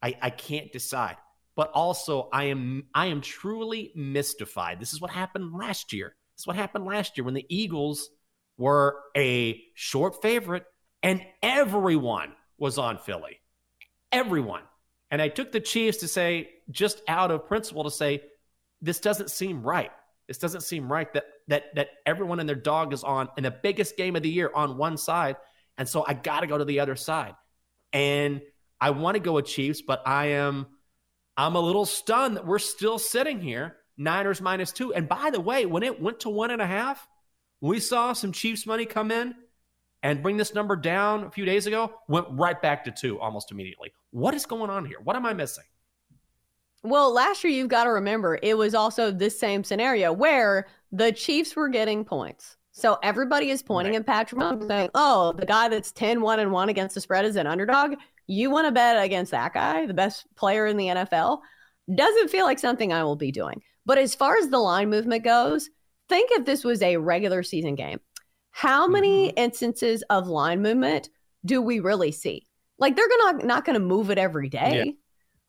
[0.00, 1.16] I, I can't decide.
[1.56, 4.78] But also, I am I am truly mystified.
[4.78, 6.14] This is what happened last year.
[6.34, 8.10] This is what happened last year when the Eagles
[8.58, 10.64] were a short favorite
[11.02, 13.40] and everyone was on Philly.
[14.12, 14.62] Everyone.
[15.10, 18.22] And I took the Chiefs to say, just out of principle, to say,
[18.82, 19.90] this doesn't seem right.
[20.28, 23.50] This doesn't seem right that that that everyone and their dog is on in the
[23.50, 25.36] biggest game of the year on one side
[25.78, 27.34] and so I got to go to the other side.
[27.92, 28.40] And
[28.80, 30.66] I want to go with Chiefs, but I am
[31.36, 34.94] I'm a little stunned that we're still sitting here, Niners minus two.
[34.94, 37.06] And by the way, when it went to one and a half,
[37.60, 39.34] we saw some Chiefs money come in
[40.02, 43.50] and bring this number down a few days ago, went right back to two almost
[43.50, 43.92] immediately.
[44.10, 44.98] What is going on here?
[45.02, 45.64] What am I missing?
[46.82, 51.12] Well, last year you've got to remember it was also this same scenario where the
[51.12, 52.56] Chiefs were getting points.
[52.70, 54.00] So everybody is pointing right.
[54.00, 57.36] at Patrick Mahomes saying, "Oh, the guy that's 10-1 and 1 against the spread is
[57.36, 57.94] an underdog.
[58.26, 61.40] You want to bet against that guy, the best player in the NFL?"
[61.94, 63.62] Doesn't feel like something I will be doing.
[63.84, 65.70] But as far as the line movement goes,
[66.08, 68.00] think if this was a regular season game.
[68.50, 69.38] How many mm-hmm.
[69.38, 71.10] instances of line movement
[71.44, 72.46] do we really see?
[72.78, 74.82] Like they're gonna not going to move it every day.
[74.84, 74.92] Yeah.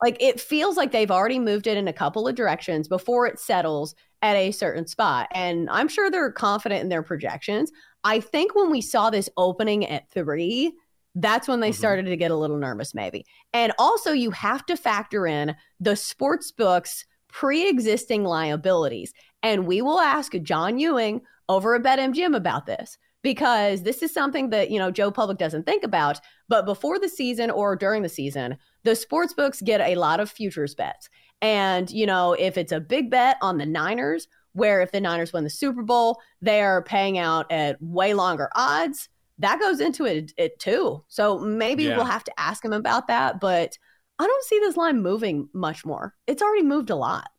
[0.01, 3.39] Like it feels like they've already moved it in a couple of directions before it
[3.39, 5.27] settles at a certain spot.
[5.31, 7.71] And I'm sure they're confident in their projections.
[8.03, 10.73] I think when we saw this opening at three,
[11.19, 11.77] that's when they mm-hmm.
[11.77, 13.25] started to get a little nervous, maybe.
[13.53, 19.13] And also, you have to factor in the sports books pre existing liabilities.
[19.41, 24.51] And we will ask John Ewing over at BetMGM about this because this is something
[24.51, 26.19] that, you know, Joe Public doesn't think about.
[26.49, 30.30] But before the season or during the season, the sports books get a lot of
[30.30, 31.10] futures bets.
[31.41, 35.34] And, you know, if it's a big bet on the Niners, where if the Niners
[35.34, 40.06] win the Super Bowl, they are paying out at way longer odds, that goes into
[40.06, 41.04] it, it too.
[41.08, 41.95] So maybe yeah.
[41.95, 43.39] we'll have to ask him about that.
[43.39, 43.78] But
[44.19, 46.13] I don't see this line moving much more.
[46.26, 47.30] It's already moved a lot.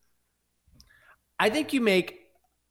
[1.38, 2.20] I think you make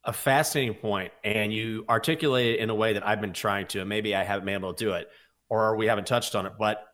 [0.04, 3.80] a fascinating point and you articulate it in a way that I've been trying to,
[3.80, 5.08] and maybe I haven't been able to do it
[5.48, 6.52] or we haven't touched on it.
[6.58, 6.84] But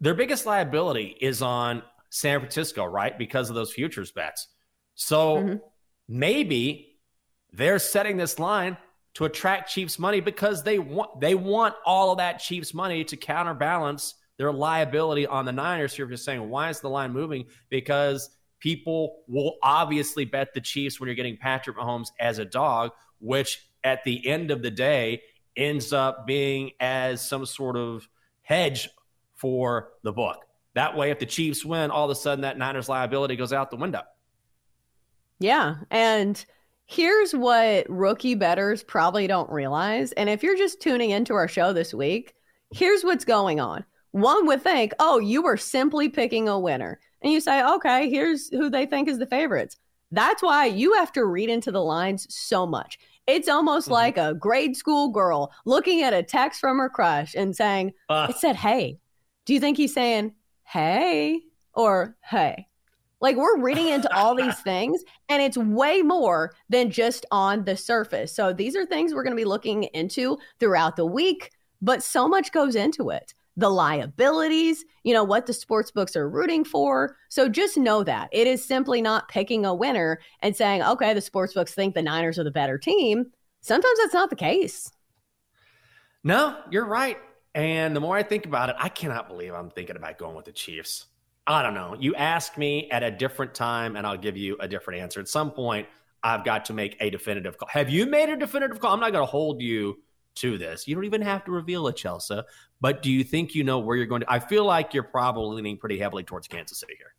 [0.00, 3.16] their biggest liability is on San Francisco, right?
[3.18, 4.48] Because of those futures bets.
[4.94, 5.56] So mm-hmm.
[6.08, 6.98] maybe
[7.52, 8.76] they're setting this line
[9.16, 13.16] to attract Chiefs money because they want they want all of that Chiefs money to
[13.16, 15.94] counterbalance their liability on the Niners.
[15.94, 17.46] Here, You're just saying, why is the line moving?
[17.70, 22.90] Because people will obviously bet the Chiefs when you're getting Patrick Mahomes as a dog,
[23.18, 25.22] which at the end of the day
[25.56, 28.06] ends up being as some sort of
[28.42, 28.90] hedge
[29.34, 30.44] for the book.
[30.74, 33.70] That way, if the Chiefs win, all of a sudden that Niners liability goes out
[33.70, 34.02] the window.
[35.38, 35.76] Yeah.
[35.90, 36.44] And
[36.86, 40.12] Here's what rookie betters probably don't realize.
[40.12, 42.34] And if you're just tuning into our show this week,
[42.70, 43.84] here's what's going on.
[44.12, 47.00] One would think, oh, you were simply picking a winner.
[47.22, 49.76] And you say, okay, here's who they think is the favorites.
[50.12, 52.98] That's why you have to read into the lines so much.
[53.26, 53.94] It's almost mm-hmm.
[53.94, 58.28] like a grade school girl looking at a text from her crush and saying, uh.
[58.30, 59.00] it said, hey.
[59.44, 61.40] Do you think he's saying, hey,
[61.74, 62.68] or hey?
[63.20, 67.76] Like we're reading into all these things, and it's way more than just on the
[67.76, 68.34] surface.
[68.34, 71.50] So these are things we're going to be looking into throughout the week,
[71.80, 76.28] but so much goes into it the liabilities, you know, what the sports books are
[76.28, 77.16] rooting for.
[77.28, 81.20] So just know that it is simply not picking a winner and saying, okay, the
[81.20, 83.26] sports books think the Niners are the better team.
[83.62, 84.92] Sometimes that's not the case.
[86.22, 87.18] No, you're right.
[87.54, 90.44] And the more I think about it, I cannot believe I'm thinking about going with
[90.44, 91.06] the Chiefs.
[91.46, 91.96] I don't know.
[91.98, 95.20] You ask me at a different time, and I'll give you a different answer.
[95.20, 95.86] At some point,
[96.22, 97.68] I've got to make a definitive call.
[97.68, 98.92] Have you made a definitive call?
[98.92, 100.02] I'm not going to hold you
[100.36, 100.88] to this.
[100.88, 102.40] You don't even have to reveal it, Chelsea.
[102.80, 104.32] But do you think you know where you're going to?
[104.32, 107.14] I feel like you're probably leaning pretty heavily towards Kansas City here.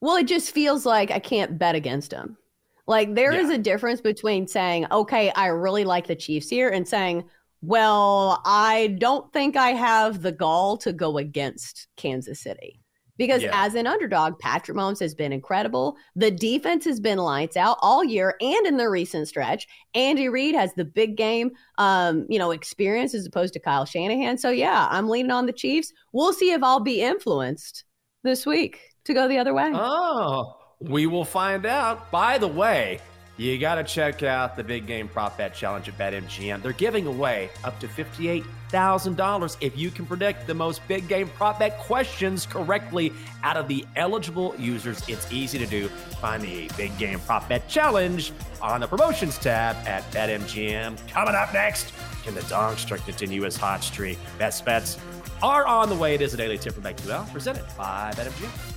[0.00, 2.36] Well, it just feels like I can't bet against them.
[2.86, 3.40] Like there yeah.
[3.40, 7.24] is a difference between saying, okay, I really like the Chiefs here, and saying,
[7.62, 12.80] well, I don't think I have the gall to go against Kansas City.
[13.18, 13.50] Because yeah.
[13.52, 15.96] as an underdog, Patrick Mahomes has been incredible.
[16.14, 19.66] The defense has been lights out all year and in the recent stretch.
[19.94, 24.38] Andy Reid has the big game, um, you know, experience as opposed to Kyle Shanahan.
[24.38, 25.92] So yeah, I'm leaning on the Chiefs.
[26.12, 27.84] We'll see if I'll be influenced
[28.22, 29.70] this week to go the other way.
[29.72, 32.10] Oh, we will find out.
[32.10, 33.00] By the way,
[33.36, 36.62] you got to check out the big game prop bet challenge at BetMGM.
[36.62, 41.58] They're giving away up to $58,000 if you can predict the most big game prop
[41.58, 45.06] bet questions correctly out of the eligible users.
[45.08, 45.88] It's easy to do.
[46.20, 51.08] Find the big game prop bet challenge on the promotions tab at BetMGM.
[51.08, 51.92] Coming up next,
[52.24, 54.18] can the Donkster continue his hot streak?
[54.38, 54.98] Best bets
[55.42, 56.14] are on the way.
[56.14, 58.75] It is a daily tip from BetQL presented by BetMGM.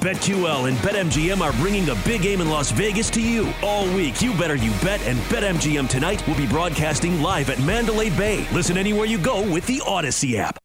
[0.00, 3.52] BetQL and BetMGM are bringing the big game in Las Vegas to you.
[3.62, 8.10] All week, you better you bet, and BetMGM tonight will be broadcasting live at Mandalay
[8.10, 8.46] Bay.
[8.52, 10.56] Listen anywhere you go with the Audacy app.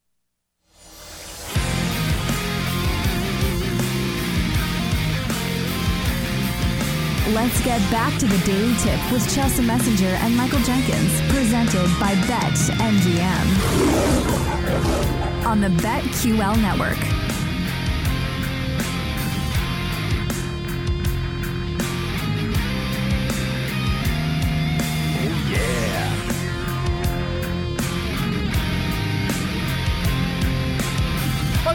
[7.34, 12.14] Let's get back to the Daily Tip with Chelsea Messenger and Michael Jenkins, presented by
[12.28, 13.48] BetMGM
[15.48, 17.23] on the BetQL network.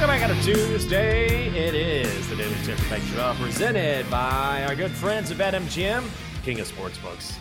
[0.09, 1.49] Welcome back on a Tuesday.
[1.49, 6.03] It is the Daily Tip Show presented by our good friends at BetMGM,
[6.43, 7.37] King of Sportsbooks.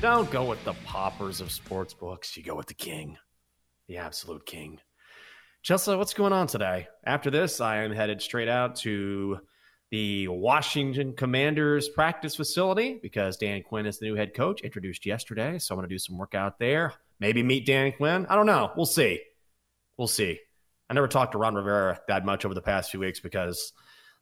[0.00, 2.36] Don't go with the poppers of sportsbooks.
[2.36, 3.16] You go with the king,
[3.86, 4.80] the absolute king.
[5.62, 6.88] Chelsea, what's going on today?
[7.06, 9.38] After this, I am headed straight out to
[9.92, 15.60] the Washington Commanders practice facility because Dan Quinn is the new head coach, introduced yesterday.
[15.60, 16.94] So I'm going to do some work out there.
[17.20, 18.26] Maybe meet Dan Quinn.
[18.28, 18.72] I don't know.
[18.76, 19.20] We'll see.
[19.96, 20.40] We'll see.
[20.90, 23.72] I never talked to Ron Rivera that much over the past few weeks because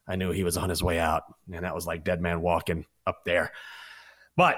[0.08, 2.84] I knew he was on his way out, and that was like dead man walking
[3.06, 3.52] up there.
[4.36, 4.56] But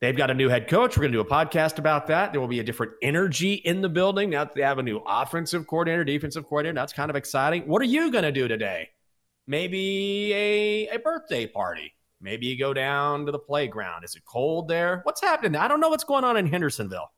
[0.00, 0.96] they've got a new head coach.
[0.96, 2.32] We're going to do a podcast about that.
[2.32, 5.02] There will be a different energy in the building now that they have a new
[5.06, 6.74] offensive coordinator, defensive coordinator.
[6.74, 7.62] That's kind of exciting.
[7.66, 8.90] What are you going to do today?
[9.46, 11.92] Maybe a, a birthday party.
[12.20, 14.04] Maybe you go down to the playground.
[14.04, 15.00] Is it cold there?
[15.04, 15.56] What's happening?
[15.56, 17.10] I don't know what's going on in Hendersonville.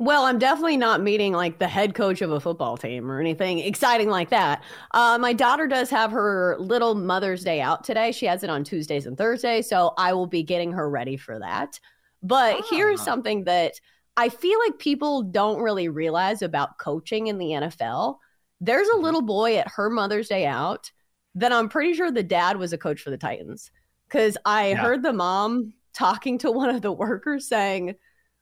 [0.00, 3.58] Well, I'm definitely not meeting like the head coach of a football team or anything
[3.58, 4.64] exciting like that.
[4.92, 8.10] Uh, my daughter does have her little Mother's Day out today.
[8.10, 9.68] She has it on Tuesdays and Thursdays.
[9.68, 11.78] So I will be getting her ready for that.
[12.22, 12.66] But oh.
[12.70, 13.74] here's something that
[14.16, 18.16] I feel like people don't really realize about coaching in the NFL.
[18.58, 19.04] There's a mm-hmm.
[19.04, 20.90] little boy at her Mother's Day out
[21.34, 23.70] that I'm pretty sure the dad was a coach for the Titans.
[24.08, 24.76] Because I yeah.
[24.76, 27.96] heard the mom talking to one of the workers saying,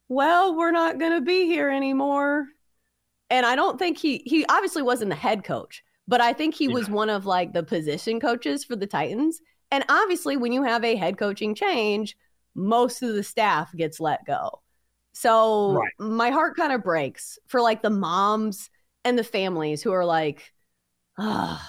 [0.09, 2.47] well, we're not going to be here anymore.
[3.31, 6.67] And I don't think he he obviously wasn't the head coach, but I think he
[6.67, 6.75] yeah.
[6.75, 9.41] was one of like the position coaches for the Titans.
[9.71, 12.17] And obviously when you have a head coaching change,
[12.55, 14.63] most of the staff gets let go.
[15.13, 15.93] So right.
[15.99, 18.71] my heart kind of breaks for like the moms
[19.05, 20.53] and the families who are like,
[21.19, 21.61] oh,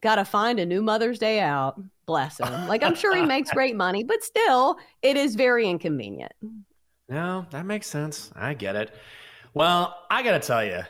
[0.00, 1.80] gotta find a new Mother's Day out.
[2.06, 2.66] Bless him.
[2.66, 6.32] Like I'm sure he makes great money, but still, it is very inconvenient.
[7.12, 8.32] No, that makes sense.
[8.34, 8.94] I get it.
[9.52, 10.80] Well, I got to tell you,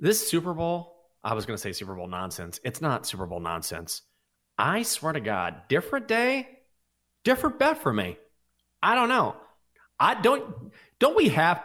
[0.00, 2.58] this Super Bowl, I was going to say Super Bowl nonsense.
[2.64, 4.02] It's not Super Bowl nonsense.
[4.58, 6.48] I swear to God, different day,
[7.22, 8.16] different bet for me.
[8.82, 9.36] I don't know.
[10.00, 10.72] I don't.
[10.98, 11.62] Don't we have?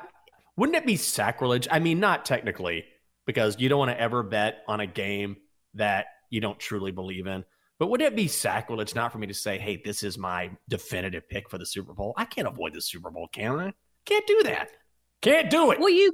[0.55, 1.67] Wouldn't it be sacrilege?
[1.71, 2.85] I mean, not technically,
[3.25, 5.37] because you don't want to ever bet on a game
[5.73, 7.43] that you don't truly believe in.
[7.83, 11.27] But would it be sacrilege not for me to say, "Hey, this is my definitive
[11.27, 12.13] pick for the Super Bowl"?
[12.15, 13.73] I can't avoid the Super Bowl, can I?
[14.05, 14.69] Can't do that.
[15.21, 15.81] Can't do it.
[15.81, 16.13] Well, you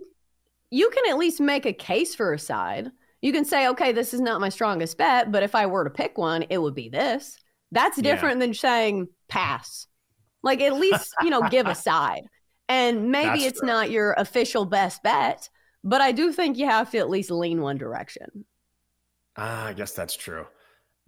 [0.71, 2.89] you can at least make a case for a side.
[3.21, 5.91] You can say, okay, this is not my strongest bet, but if I were to
[5.91, 7.37] pick one, it would be this.
[7.71, 8.47] That's different yeah.
[8.47, 9.85] than saying pass.
[10.41, 12.23] Like at least, you know, give a side.
[12.67, 13.67] And maybe That's it's true.
[13.67, 15.47] not your official best bet,
[15.83, 18.45] but I do think you have to at least lean one direction.
[19.37, 20.47] Ah, I guess that's true.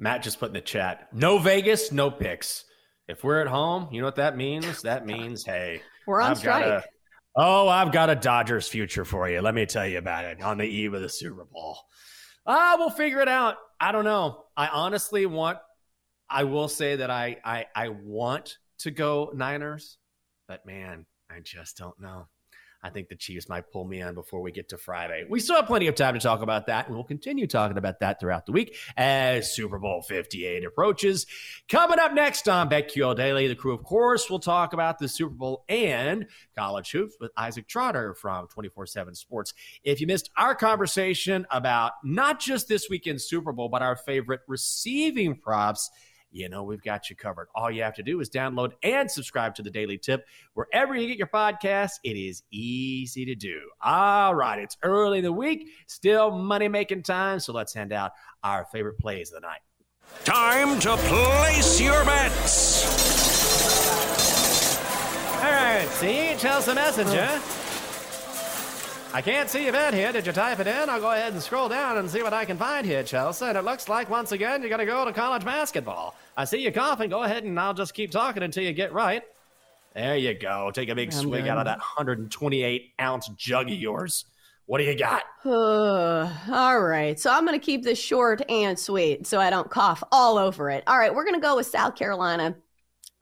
[0.02, 2.66] Matt just put in the chat, no Vegas, no picks.
[3.08, 4.82] If we're at home, you know what that means?
[4.82, 6.66] That means, hey, we're on I've strike.
[6.66, 6.84] A,
[7.36, 9.42] oh, I've got a Dodgers future for you.
[9.42, 11.78] Let me tell you about it on the eve of the Super Bowl.
[12.48, 13.58] Ah, we'll figure it out.
[13.80, 14.46] I don't know.
[14.58, 15.60] I honestly want.
[16.28, 20.00] I will say that I I I want to go Niners,
[20.48, 22.28] but man, I just don't know.
[22.84, 25.26] I think the Chiefs might pull me on before we get to Friday.
[25.30, 28.00] We still have plenty of time to talk about that, and we'll continue talking about
[28.00, 31.28] that throughout the week as Super Bowl 58 approaches.
[31.70, 35.36] Coming up next on BetQL Daily, the crew, of course, will talk about the Super
[35.36, 36.26] Bowl and
[36.58, 39.54] college hoops with Isaac Trotter from 24 7 Sports.
[39.84, 44.42] If you missed our conversation about not just this weekend's Super Bowl, but our favorite
[44.48, 45.92] receiving props,
[46.32, 47.48] you know we've got you covered.
[47.54, 51.08] All you have to do is download and subscribe to the Daily Tip wherever you
[51.08, 52.00] get your podcasts.
[52.04, 53.60] It is easy to do.
[53.82, 58.14] All right, it's early in the week, still money making time, so let's hand out
[58.44, 59.62] our favorite plays of the night.
[60.26, 62.86] Time to place your bets.
[65.38, 67.61] All right, see, Chelsea Messenger.
[69.14, 70.14] I can't see your bet here.
[70.14, 70.90] Did you type it in?
[70.90, 73.44] I'll go ahead and scroll down and see what I can find here, Chelsea.
[73.44, 76.16] And it looks like once again you're going to go to college basketball.
[76.38, 77.10] I see you coughing.
[77.10, 79.22] Go ahead and I'll just keep talking until you get right.
[79.94, 80.72] There you go.
[80.74, 84.24] Take a big I'm swig out of that 128 ounce jug of yours.
[84.66, 85.24] What do you got?
[85.46, 87.20] all right.
[87.20, 90.70] So I'm going to keep this short and sweet so I don't cough all over
[90.70, 90.86] it.
[90.88, 91.14] All right.
[91.14, 92.56] We're going to go with South Carolina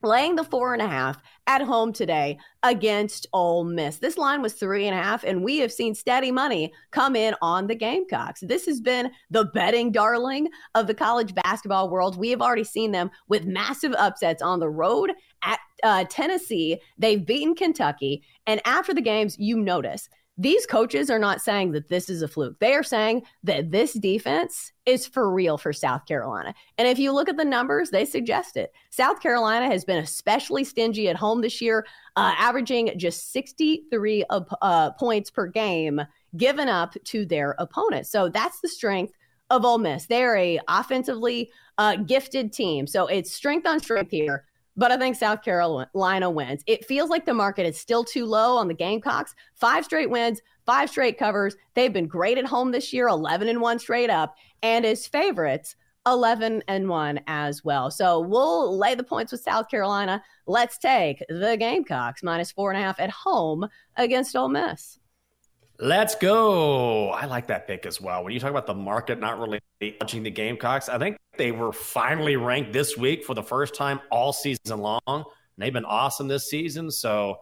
[0.02, 1.20] laying the four and a half
[1.50, 3.96] at home today against Ole Miss.
[3.96, 7.34] This line was three and a half, and we have seen steady money come in
[7.42, 8.38] on the Gamecocks.
[8.42, 12.16] This has been the betting darling of the college basketball world.
[12.16, 15.10] We have already seen them with massive upsets on the road
[15.42, 16.80] at uh, Tennessee.
[16.98, 20.08] They've beaten Kentucky, and after the games, you notice
[20.40, 22.58] these coaches are not saying that this is a fluke.
[22.60, 26.54] They are saying that this defense is for real for South Carolina.
[26.78, 28.72] And if you look at the numbers, they suggest it.
[28.88, 31.86] South Carolina has been especially stingy at home this year,
[32.16, 36.00] uh, averaging just 63 uh, points per game
[36.38, 38.10] given up to their opponents.
[38.10, 39.12] So that's the strength
[39.50, 40.06] of Ole Miss.
[40.06, 42.86] They're a offensively uh, gifted team.
[42.86, 44.46] So it's strength on strength here
[44.76, 46.62] but I think South Carolina wins.
[46.66, 49.34] It feels like the market is still too low on the Gamecocks.
[49.54, 51.56] Five straight wins, five straight covers.
[51.74, 55.76] They've been great at home this year, 11 and 1 straight up, and as favorites,
[56.06, 57.90] 11 and 1 as well.
[57.90, 60.22] So we'll lay the points with South Carolina.
[60.46, 64.98] Let's take the Gamecocks minus four and a half at home against Ole Miss.
[65.78, 67.08] Let's go.
[67.08, 68.22] I like that pick as well.
[68.22, 69.60] When you talk about the market not really
[69.98, 73.98] touching the Gamecocks, I think they were finally ranked this week for the first time
[74.10, 75.00] all season long.
[75.06, 75.24] And
[75.56, 76.90] they've been awesome this season.
[76.90, 77.38] So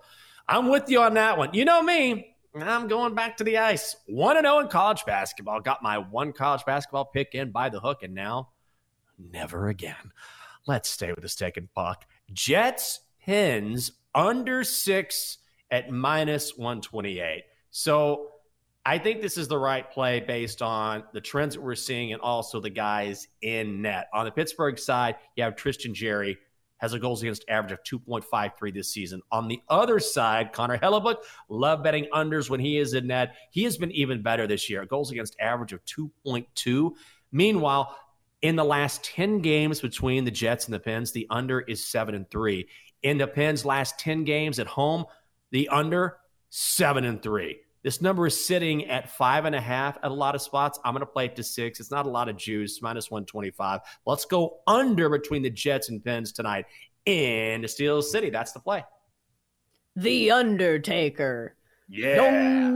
[0.47, 1.53] I'm with you on that one.
[1.53, 3.97] You know me, I'm going back to the ice.
[4.07, 5.61] 1 0 in college basketball.
[5.61, 8.51] Got my one college basketball pick in by the hook, and now
[9.19, 10.13] never again.
[10.69, 12.07] Let's stay with the stick and puck.
[12.33, 15.39] Jets Pens under six
[15.73, 17.43] at minus 128.
[17.73, 18.29] So
[18.89, 22.23] I think this is the right play based on the trends that we're seeing and
[22.23, 24.09] also the guys in net.
[24.15, 26.39] On the Pittsburgh side, you have Tristan Jarry
[26.79, 29.21] has a goals against average of 2.53 this season.
[29.31, 31.17] On the other side, Connor Hellebuyck,
[31.51, 33.35] love betting unders when he is in net.
[33.51, 36.93] He has been even better this year, goals against average of 2.2.
[37.31, 37.95] Meanwhile,
[38.41, 42.15] in the last 10 games between the Jets and the Pens, the under is 7
[42.15, 42.67] and 3.
[43.03, 45.05] In the Pens' last 10 games at home,
[45.51, 46.21] the under
[46.51, 47.61] seven and three.
[47.89, 50.79] This number is sitting at five and a half at a lot of spots.
[50.85, 51.81] I'm going to play it to six.
[51.81, 53.81] It's not a lot of juice, minus 125.
[54.05, 56.67] Let's go under between the Jets and Pens tonight
[57.07, 58.29] in Steel City.
[58.29, 58.85] That's the play.
[59.97, 61.57] The Undertaker.
[61.89, 62.73] Yeah.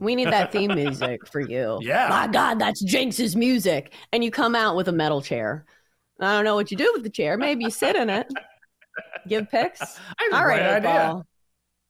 [0.00, 1.78] We need that theme music for you.
[1.82, 2.08] Yeah.
[2.10, 3.94] My God, that's Jenks's music.
[4.12, 5.64] And you come out with a metal chair.
[6.18, 7.38] I don't know what you do with the chair.
[7.38, 8.26] Maybe you sit in it.
[9.28, 9.80] Give picks.
[10.32, 10.90] All right, idea.
[10.90, 11.26] Ball.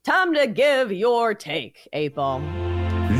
[0.08, 2.40] Time to give your take, eight ball.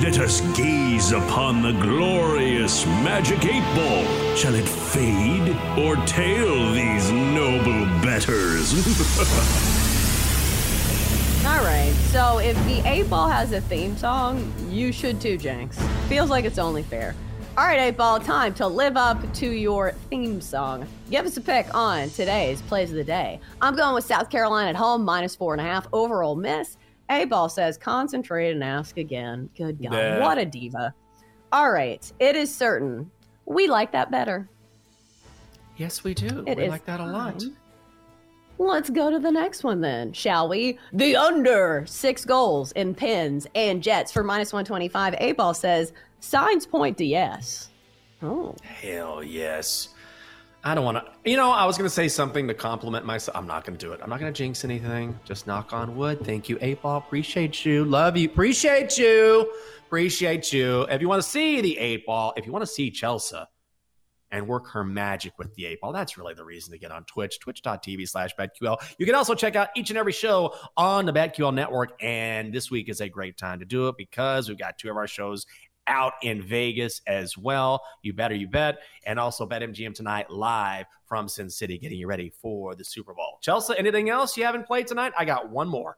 [0.01, 4.35] Let us gaze upon the glorious magic eight ball.
[4.35, 8.73] Shall it fade or tail these noble betters?
[11.47, 11.93] All right.
[12.07, 15.79] So if the eight ball has a theme song, you should too, Jenks.
[16.09, 17.15] Feels like it's only fair.
[17.59, 20.87] All right, eight ball, time to live up to your theme song.
[21.11, 23.41] Give us a pick on today's plays of the day.
[23.61, 25.89] I'm going with South Carolina at home, minus four and a half.
[25.93, 26.77] Over Ole Miss.
[27.11, 29.49] A ball says concentrate and ask again.
[29.57, 30.21] Good God, Yeah.
[30.21, 30.95] what a diva.
[31.53, 33.11] All right, it is certain
[33.47, 34.49] we like that better.
[35.77, 36.45] Yes, we do.
[36.47, 37.43] It we like that a lot.
[38.59, 40.79] Let's go to the next one then, shall we?
[40.93, 45.15] The under six goals in Pens and jets for minus 125.
[45.19, 47.71] A ball says signs point to yes.
[48.21, 49.91] Oh, Hell yes.
[50.69, 51.31] I don't want to.
[51.31, 53.35] You know, I was going to say something to compliment myself.
[53.35, 54.01] I'm not going to do it.
[54.03, 55.19] I'm not going to jinx anything.
[55.25, 56.27] Just knock on wood.
[56.27, 56.99] Thank you, eight ball.
[56.99, 57.87] Appreciate you.
[57.87, 58.29] Love you.
[58.29, 59.51] Appreciate you.
[59.87, 60.83] Appreciate you.
[60.83, 63.39] If you want to see the eight ball, if you want to see Chelsea
[64.31, 67.05] and work her magic with the eight ball, that's really the reason to get on
[67.05, 68.77] Twitch, twitch.tv slash BetQL.
[68.99, 71.93] You can also check out each and every show on the BetQL network.
[72.03, 74.99] And this week is a great time to do it because we've got two of
[74.99, 75.47] our shows
[75.89, 77.83] out in Vegas as well.
[78.03, 78.79] You better, you bet.
[79.07, 83.39] And also BetMGM tonight live from Sin City, getting you ready for the Super Bowl.
[83.41, 85.13] Chelsea, anything else you haven't played tonight?
[85.19, 85.97] I got one more.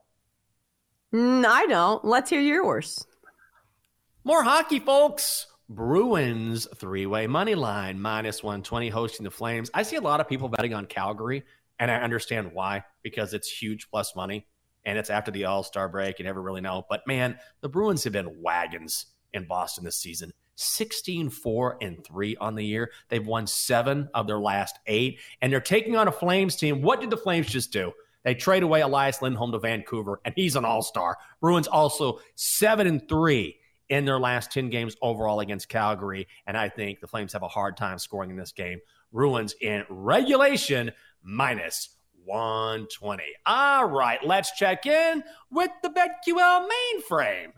[1.13, 2.05] Mm, I don't.
[2.05, 3.05] Let's hear yours.
[4.25, 5.47] More hockey, folks.
[5.69, 9.71] Bruins three way money line minus 120 hosting the Flames.
[9.73, 11.45] I see a lot of people betting on Calgary,
[11.79, 14.47] and I understand why because it's huge plus money
[14.85, 16.19] and it's after the All Star break.
[16.19, 16.85] You never really know.
[16.89, 22.37] But man, the Bruins have been wagons in Boston this season 16 4 and 3
[22.37, 22.91] on the year.
[23.09, 26.83] They've won seven of their last eight, and they're taking on a Flames team.
[26.83, 27.93] What did the Flames just do?
[28.25, 31.17] They trade away Elias Lindholm to Vancouver, and he's an all star.
[31.41, 33.57] Bruins also seven and three
[33.89, 36.29] in their last 10 games overall against Calgary.
[36.47, 38.79] And I think the Flames have a hard time scoring in this game.
[39.13, 43.23] Bruins in regulation minus 120.
[43.47, 47.53] All right, let's check in with the BetQL mainframe.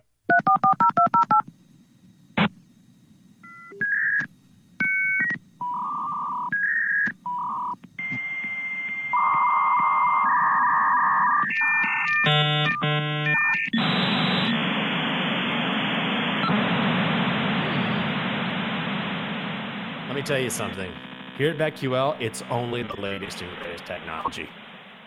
[20.13, 20.93] Let me tell you something.
[21.39, 24.49] Here at BetQL, it's only the latest and greatest technology.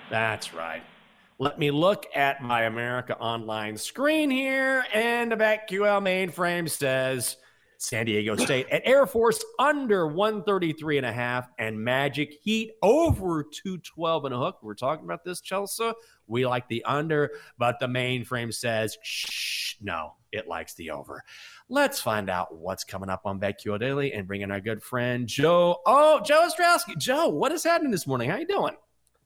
[0.10, 0.82] That's right.
[1.38, 7.38] Let me look at my America Online screen here, and the BetQL mainframe says
[7.78, 13.44] San Diego State at Air Force under 133 and a half, and Magic Heat over
[13.44, 14.60] 212 and a hook.
[14.62, 15.92] We're talking about this, Chelsea.
[16.28, 21.24] We like the under, but the mainframe says, shh, no, it likes the over.
[21.70, 25.28] Let's find out what's coming up on BetQL Daily and bring in our good friend
[25.28, 25.82] Joe.
[25.86, 26.98] Oh, Joe Ostrowski.
[26.98, 28.30] Joe, what is happening this morning?
[28.30, 28.76] How you doing?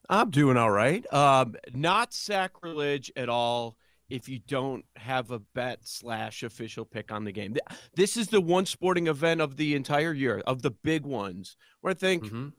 [0.09, 1.05] I'm doing all right.
[1.13, 3.77] Um, not sacrilege at all
[4.09, 7.55] if you don't have a bet slash official pick on the game.
[7.95, 11.91] This is the one sporting event of the entire year, of the big ones, where
[11.91, 12.53] I think Mhm.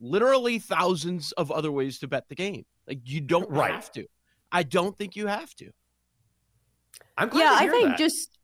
[0.00, 2.64] literally thousands of other ways to bet the game.
[2.86, 3.72] Like you don't Right.
[3.72, 4.06] have to.
[4.50, 5.70] I don't think you have to.
[7.16, 7.98] I'm glad yeah, to I think that.
[7.98, 8.34] just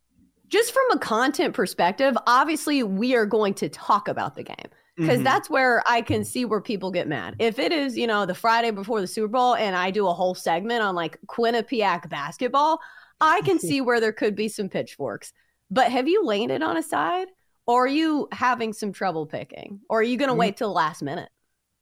[0.48, 5.20] just from a content perspective, obviously we are going to talk about the game because
[5.20, 5.24] Mhm.
[5.24, 7.36] that's where I can see where people get mad.
[7.38, 10.12] If it is, you know, the Friday before the Super Bowl and I do a
[10.14, 12.80] whole segment on like Quinnipiac basketball,
[13.20, 15.32] I can see where there could be some pitchforks.
[15.70, 17.28] But have you landed on a side
[17.66, 20.38] or are you having some trouble picking or are you going to Mm.
[20.38, 21.28] wait till the last minute?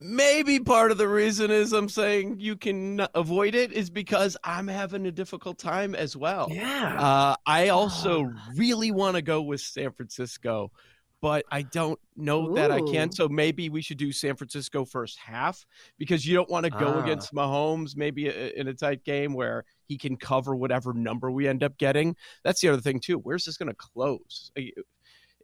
[0.04, 4.66] Maybe part of the reason is I'm saying you can avoid it is because I'm
[4.66, 6.48] having a difficult time as well.
[6.50, 6.96] yeah.
[7.00, 8.48] Uh, I also Ah.
[8.56, 10.72] really want to go with San Francisco,
[11.22, 13.10] but I don't know that I can.
[13.12, 15.64] So maybe we should do San Francisco first half
[15.96, 17.02] because you don't want to go Ah.
[17.02, 21.62] against Mahomes maybe in a tight game where he can cover whatever number we end
[21.62, 22.14] up getting.
[22.44, 23.18] That's the other thing too.
[23.18, 24.50] Where's this going to close?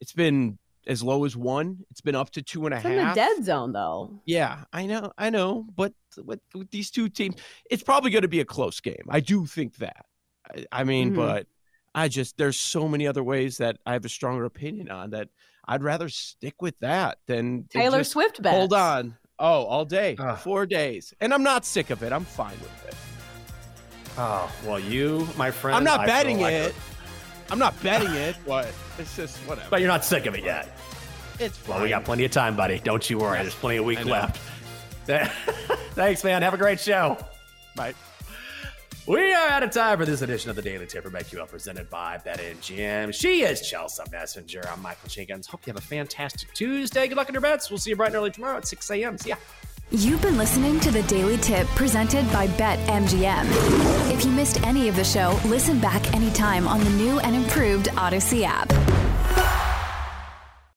[0.01, 1.79] It's been as low as one.
[1.91, 2.93] It's been up to two and a It's half.
[2.93, 4.21] in the dead zone though.
[4.27, 5.93] Yeah, I know, I know, but
[6.25, 7.37] with, with these two teams,
[7.71, 9.05] it's probably going to be a close game.
[9.09, 10.07] I do think that.
[10.51, 11.17] I, I mean, Mhm.
[11.17, 11.47] but
[11.95, 15.29] I just there's so many other ways that I have a stronger opinion on that.
[15.69, 18.57] I'd rather stick with that than Taylor just Swift bets.
[18.57, 19.17] Hold on.
[19.39, 20.37] Oh, all day, Ugh.
[20.39, 22.13] four days, and I'm not sick of it.
[22.13, 22.95] I'm fine with it.
[24.17, 25.77] oh, well, you, my friend.
[25.77, 26.75] I'm not I betting like it.
[27.51, 28.67] I'm not betting it, but
[28.99, 29.69] it's just whatever.
[29.71, 30.77] But you're not sick of it yet.
[31.39, 31.75] it's fine.
[31.77, 32.81] Well, we got plenty of time, buddy.
[32.81, 33.39] Don't you worry.
[33.39, 34.41] There's plenty of week left.
[35.07, 36.43] Thanks, man.
[36.43, 37.17] Have a great show.
[37.77, 37.95] Bye.
[39.09, 41.89] We are out of time for this edition of the Daily Tip from BetQL presented
[41.89, 43.15] by BetMGM.
[43.15, 44.69] She is Chelsea Messenger.
[44.71, 45.47] I'm Michael Jenkins.
[45.47, 47.09] Hope you have a fantastic Tuesday.
[47.09, 47.71] Good luck in your bets.
[47.71, 49.17] We'll see you bright and early tomorrow at 6 a.m.
[49.17, 49.37] See ya.
[49.91, 54.13] You've been listening to the Daily Tip presented by BetMGM.
[54.13, 57.87] If you missed any of the show, listen back anytime on the new and improved
[57.93, 58.69] Audacy app.